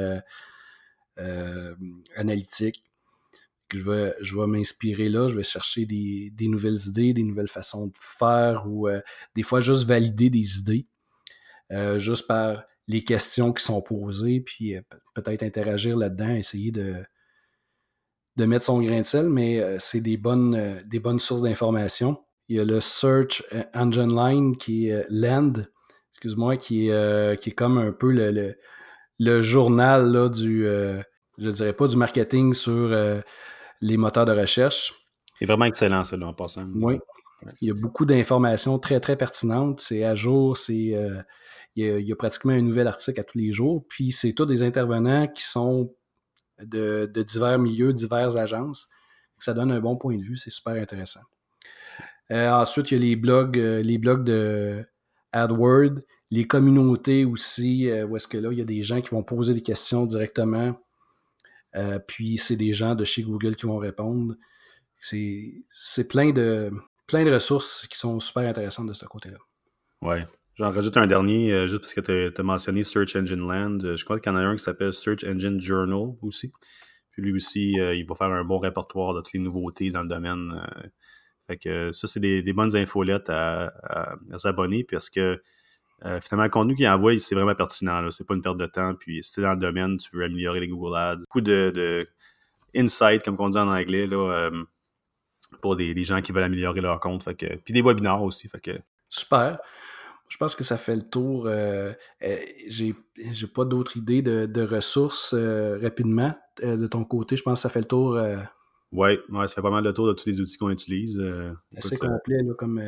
Analytics. 2.17 2.83
Je 3.73 3.91
vais, 3.91 4.15
je 4.21 4.39
vais 4.39 4.47
m'inspirer 4.47 5.09
là, 5.09 5.29
je 5.29 5.35
vais 5.35 5.43
chercher 5.43 5.87
des, 5.87 6.31
des, 6.35 6.49
nouvelles 6.49 6.79
idées, 6.87 7.13
des 7.13 7.23
nouvelles 7.23 7.49
façons 7.49 7.87
de 7.87 7.93
faire 7.99 8.67
ou 8.67 8.89
des 9.35 9.43
fois 9.43 9.61
juste 9.61 9.85
valider 9.85 10.31
des 10.31 10.59
idées, 10.59 10.87
juste 11.97 12.27
par 12.27 12.65
les 12.89 13.03
questions 13.05 13.53
qui 13.53 13.65
sont 13.65 13.81
posées, 13.81 14.41
puis 14.41 14.75
peut-être 15.15 15.43
interagir 15.43 15.97
là-dedans, 15.97 16.35
essayer 16.35 16.73
de, 16.73 17.05
de 18.37 18.45
mettre 18.45 18.65
son 18.65 18.81
grain 18.81 19.01
de 19.01 19.07
sel, 19.07 19.29
mais 19.29 19.61
euh, 19.61 19.77
c'est 19.79 20.01
des 20.01 20.17
bonnes, 20.17 20.55
euh, 20.55 20.81
des 20.87 20.99
bonnes 20.99 21.19
sources 21.19 21.43
d'informations. 21.43 22.23
Il 22.49 22.57
y 22.57 22.61
a 22.61 22.65
le 22.65 22.81
Search 22.81 23.45
Engine 23.75 24.15
Line 24.15 24.57
qui 24.57 24.89
est 24.89 24.93
euh, 24.93 25.05
Land, 25.11 25.53
excuse-moi, 26.11 26.57
qui, 26.57 26.89
est, 26.89 27.41
qui 27.41 27.51
est 27.51 27.55
comme 27.55 27.79
un 27.79 27.93
peu 27.93 28.11
le, 28.11 28.57
le, 29.19 29.43
journal 29.43 30.13
là, 30.13 30.29
du, 30.29 30.67
je 31.39 31.51
dirais 31.51 31.73
pas 31.73 31.89
du 31.89 31.97
marketing 31.97 32.53
sur 32.53 32.95
les 33.83 33.99
moteurs 33.99 34.25
de 34.25 34.33
recherche. 34.33 34.95
C'est 35.39 35.45
vraiment 35.45 35.67
excellent, 35.67 36.05
ça, 36.05 36.17
là, 36.17 36.27
en 36.29 36.35
passant. 36.35 36.67
Oui. 36.75 36.99
Il 37.61 37.69
y 37.69 37.71
a 37.71 37.75
beaucoup 37.75 38.07
d'informations 38.07 38.79
très, 38.79 39.01
très 39.01 39.17
pertinentes. 39.17 39.81
C'est 39.81 40.05
à 40.05 40.15
jour, 40.15 40.57
c'est. 40.57 40.75
il, 40.75 41.25
il, 41.75 42.07
y 42.07 42.13
a, 42.13 42.17
pratiquement 42.17 42.53
un 42.53 42.63
nouvel 42.63 42.87
article 42.87 43.21
à 43.21 43.25
tous 43.25 43.39
les 43.39 43.53
jours. 43.53 43.85
Puis 43.89 44.13
c'est 44.13 44.33
tous 44.33 44.47
des 44.47 44.63
intervenants 44.63 45.27
qui 45.27 45.43
sont 45.43 45.93
de, 46.61 47.11
divers 47.23 47.59
milieux, 47.59 47.93
diverses 47.93 48.37
agences. 48.37 48.89
Ça 49.39 49.55
donne 49.55 49.73
un 49.73 49.81
bon 49.81 49.97
point 49.97 50.17
de 50.17 50.23
vue, 50.23 50.37
c'est 50.37 50.51
super 50.51 50.75
intéressant. 50.75 51.23
Euh, 52.31 52.49
ensuite, 52.51 52.91
il 52.91 52.95
y 52.95 52.97
a 52.97 53.01
les 53.01 53.17
blogs, 53.17 53.59
euh, 53.59 53.83
les 53.83 53.99
blogs 53.99 54.25
de 54.25 54.85
AdWords, 55.33 56.01
les 56.31 56.47
communautés 56.47 57.25
aussi, 57.25 57.89
euh, 57.89 58.07
où 58.07 58.17
est-ce 58.17 58.29
que 58.29 58.39
là, 58.39 58.51
il 58.53 58.59
y 58.59 58.63
a 58.63 58.65
des 58.65 58.83
gens 58.83 59.01
qui 59.01 59.11
vont 59.11 59.25
poser 59.25 59.53
des 59.53 59.63
questions 59.63 60.07
directement. 60.07 60.77
Puis 62.07 62.39
c'est 62.39 62.57
des 62.57 62.73
gens 62.73 62.95
de 62.95 63.05
chez 63.05 63.23
Google 63.23 63.57
qui 63.57 63.67
vont 63.67 63.79
répondre. 63.79 64.35
C'est 64.99 66.09
plein 66.09 66.31
de, 66.31 66.71
plein 67.07 67.25
de 67.25 67.33
ressources 67.33 67.87
qui 67.89 67.99
sont 67.99 68.21
super 68.21 68.49
intéressantes 68.49 68.87
de 68.89 68.93
ce 68.93 69.05
côté-là. 69.05 69.39
Ouais. 70.01 70.27
J'en 70.55 70.71
rajoute 70.71 70.97
un 70.99 71.07
dernier, 71.07 71.51
euh, 71.51 71.67
juste 71.67 71.81
parce 71.81 71.95
que 71.95 72.01
tu 72.01 72.41
as, 72.41 72.43
mentionné 72.43 72.85
Search 72.85 73.17
Engine 73.17 73.41
Land. 73.41 73.79
Euh, 73.85 73.97
je 73.97 74.05
crois 74.05 74.21
qu'il 74.21 74.31
y 74.31 74.35
en 74.35 74.39
a 74.39 74.43
un 74.43 74.57
qui 74.57 74.63
s'appelle 74.63 74.93
Search 74.93 75.25
Engine 75.25 75.61
Journal 75.61 76.15
aussi. 76.21 76.53
Puis 77.11 77.23
lui 77.23 77.33
aussi, 77.33 77.73
il 77.73 78.07
va 78.07 78.15
faire 78.15 78.29
un 78.29 78.45
bon 78.45 78.57
répertoire 78.57 79.13
de 79.13 79.21
toutes 79.21 79.35
les 79.35 79.41
nouveautés 79.41 79.91
dans 79.91 80.01
le 80.01 80.09
domaine. 80.09 80.63
fait 81.47 81.59
que 81.59 81.91
ça, 81.93 82.07
c'est 82.07 82.21
des, 82.21 82.53
bonnes 82.55 82.75
infolettes 82.75 83.29
à, 83.29 83.71
à, 83.83 84.39
s'abonner 84.39 84.83
parce 84.91 85.11
que 85.11 85.39
finalement, 86.21 86.45
le 86.45 86.51
contenu 86.51 86.75
qu'il 86.75 86.89
envoie, 86.89 87.17
c'est 87.19 87.35
vraiment 87.35 87.55
pertinent. 87.55 88.11
C'est 88.11 88.27
pas 88.27 88.35
une 88.35 88.43
perte 88.43 88.59
de 88.59 88.67
temps. 88.67 88.95
Puis 88.95 89.23
si 89.23 89.33
tu 89.33 89.41
es 89.41 89.43
dans 89.43 89.53
le 89.53 89.59
domaine, 89.59 89.97
tu 89.97 90.17
veux 90.17 90.25
améliorer 90.25 90.61
les 90.61 90.69
Google 90.69 90.97
Ads. 90.97 91.19
Beaucoup 91.21 91.41
de, 91.41 91.73
de 91.75 92.09
insight, 92.75 93.23
comme 93.23 93.37
on 93.39 93.49
dit 93.49 93.59
en 93.59 93.69
anglais, 93.69 94.07
là, 94.07 94.51
pour 95.61 95.77
des, 95.77 96.05
gens 96.05 96.21
qui 96.21 96.33
veulent 96.33 96.45
améliorer 96.45 96.81
leur 96.81 97.01
compte. 97.01 97.23
Fait 97.23 97.35
que, 97.35 97.57
puis 97.57 97.75
des 97.75 97.83
webinaires 97.83 98.23
aussi. 98.23 98.49
Fait 98.49 98.61
que... 98.61 98.73
Super. 99.09 99.59
Je 100.29 100.39
pense 100.39 100.55
que 100.55 100.65
ça 100.65 100.79
fait 100.79 100.97
le 100.97 101.03
tour. 101.03 101.47
Euh, 101.47 101.93
euh 102.25 102.37
j'ai, 102.67 102.95
pas 103.55 103.65
d'autres 103.65 103.97
idées 103.97 104.23
de, 104.23 104.63
ressources 104.63 105.35
euh, 105.35 105.79
rapidement. 105.83 106.35
Euh, 106.63 106.77
de 106.77 106.87
ton 106.87 107.05
côté, 107.05 107.37
je 107.37 107.43
pense 107.43 107.59
que 107.59 107.63
ça 107.63 107.69
fait 107.69 107.81
le 107.81 107.87
tour. 107.87 108.19
Oui, 108.93 109.19
ouais, 109.31 109.49
ça 109.49 109.55
fait 109.55 109.63
pas 109.63 109.71
mal 109.71 109.85
le 109.85 109.93
tour 109.93 110.07
de 110.07 110.13
tous 110.13 110.27
les 110.27 110.41
outils 110.41 110.59
qu'on 110.59 110.71
utilise. 110.71 111.23
assez 111.77 111.97
complet 111.97 112.39
comme, 112.59 112.83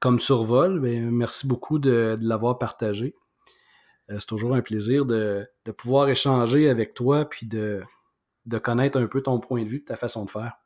comme 0.00 0.18
survol. 0.18 0.80
Mais 0.80 1.00
merci 1.00 1.46
beaucoup 1.46 1.78
de, 1.78 2.18
l'avoir 2.20 2.58
partagé. 2.58 3.14
c'est 4.08 4.26
toujours 4.26 4.54
un 4.54 4.62
plaisir 4.62 5.06
de, 5.06 5.46
pouvoir 5.76 6.08
échanger 6.08 6.68
avec 6.68 6.94
toi 6.94 7.24
puis 7.24 7.46
de, 7.46 7.82
de 8.46 8.58
connaître 8.58 8.98
un 8.98 9.06
peu 9.06 9.22
ton 9.22 9.38
point 9.38 9.62
de 9.62 9.68
vue, 9.68 9.84
ta 9.84 9.96
façon 9.96 10.24
de 10.24 10.30
faire. 10.30 10.60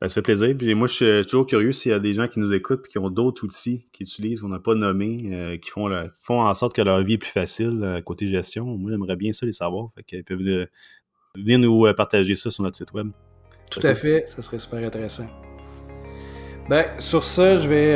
Ben, 0.00 0.08
ça 0.08 0.14
fait 0.14 0.22
plaisir. 0.22 0.54
Puis 0.56 0.74
moi, 0.74 0.86
je 0.86 0.92
suis 0.92 1.22
toujours 1.22 1.46
curieux 1.46 1.72
s'il 1.72 1.90
y 1.90 1.94
a 1.94 1.98
des 1.98 2.12
gens 2.12 2.28
qui 2.28 2.38
nous 2.38 2.52
écoutent 2.52 2.84
et 2.86 2.88
qui 2.88 2.98
ont 2.98 3.08
d'autres 3.08 3.44
outils 3.44 3.86
qu'ils 3.92 4.06
utilisent, 4.06 4.40
qu'on 4.40 4.48
n'a 4.48 4.58
pas 4.58 4.74
nommés, 4.74 5.30
euh, 5.32 5.56
qui 5.56 5.70
font, 5.70 5.88
font 6.22 6.42
en 6.42 6.54
sorte 6.54 6.74
que 6.74 6.82
leur 6.82 7.02
vie 7.02 7.14
est 7.14 7.18
plus 7.18 7.30
facile 7.30 7.80
euh, 7.82 8.02
côté 8.02 8.26
gestion. 8.26 8.66
Moi, 8.66 8.90
j'aimerais 8.90 9.16
bien 9.16 9.32
ça 9.32 9.46
les 9.46 9.52
savoir. 9.52 9.90
Fait 9.94 10.02
qu'ils 10.02 10.24
peuvent 10.24 10.42
euh, 10.42 10.66
venir 11.34 11.58
nous 11.58 11.92
partager 11.94 12.34
ça 12.34 12.50
sur 12.50 12.62
notre 12.62 12.76
site 12.76 12.92
web. 12.92 13.08
Tout 13.70 13.80
à 13.82 13.94
fait, 13.94 14.28
ça 14.28 14.42
serait 14.42 14.58
super 14.58 14.84
intéressant. 14.84 15.28
Ben, 16.68 16.84
sur 16.98 17.22
ça, 17.22 17.54
je 17.56 17.68
vais, 17.68 17.92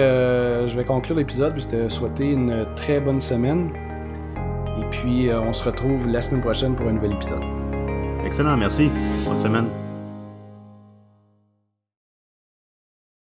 je 0.69 0.77
vais 0.77 0.85
conclure 0.85 1.17
l'épisode. 1.17 1.55
Je 1.59 1.67
te 1.67 1.89
souhaiter 1.89 2.31
une 2.31 2.67
très 2.77 3.01
bonne 3.01 3.21
semaine. 3.21 3.71
Et 4.81 4.85
puis, 4.91 5.29
on 5.33 5.53
se 5.53 5.65
retrouve 5.65 6.09
la 6.09 6.21
semaine 6.21 6.41
prochaine 6.41 6.75
pour 6.77 6.87
un 6.87 6.93
nouvel 6.93 7.13
épisode. 7.13 7.43
Excellent, 8.25 8.57
merci. 8.57 8.89
Bonne 9.27 9.41
semaine. 9.41 9.90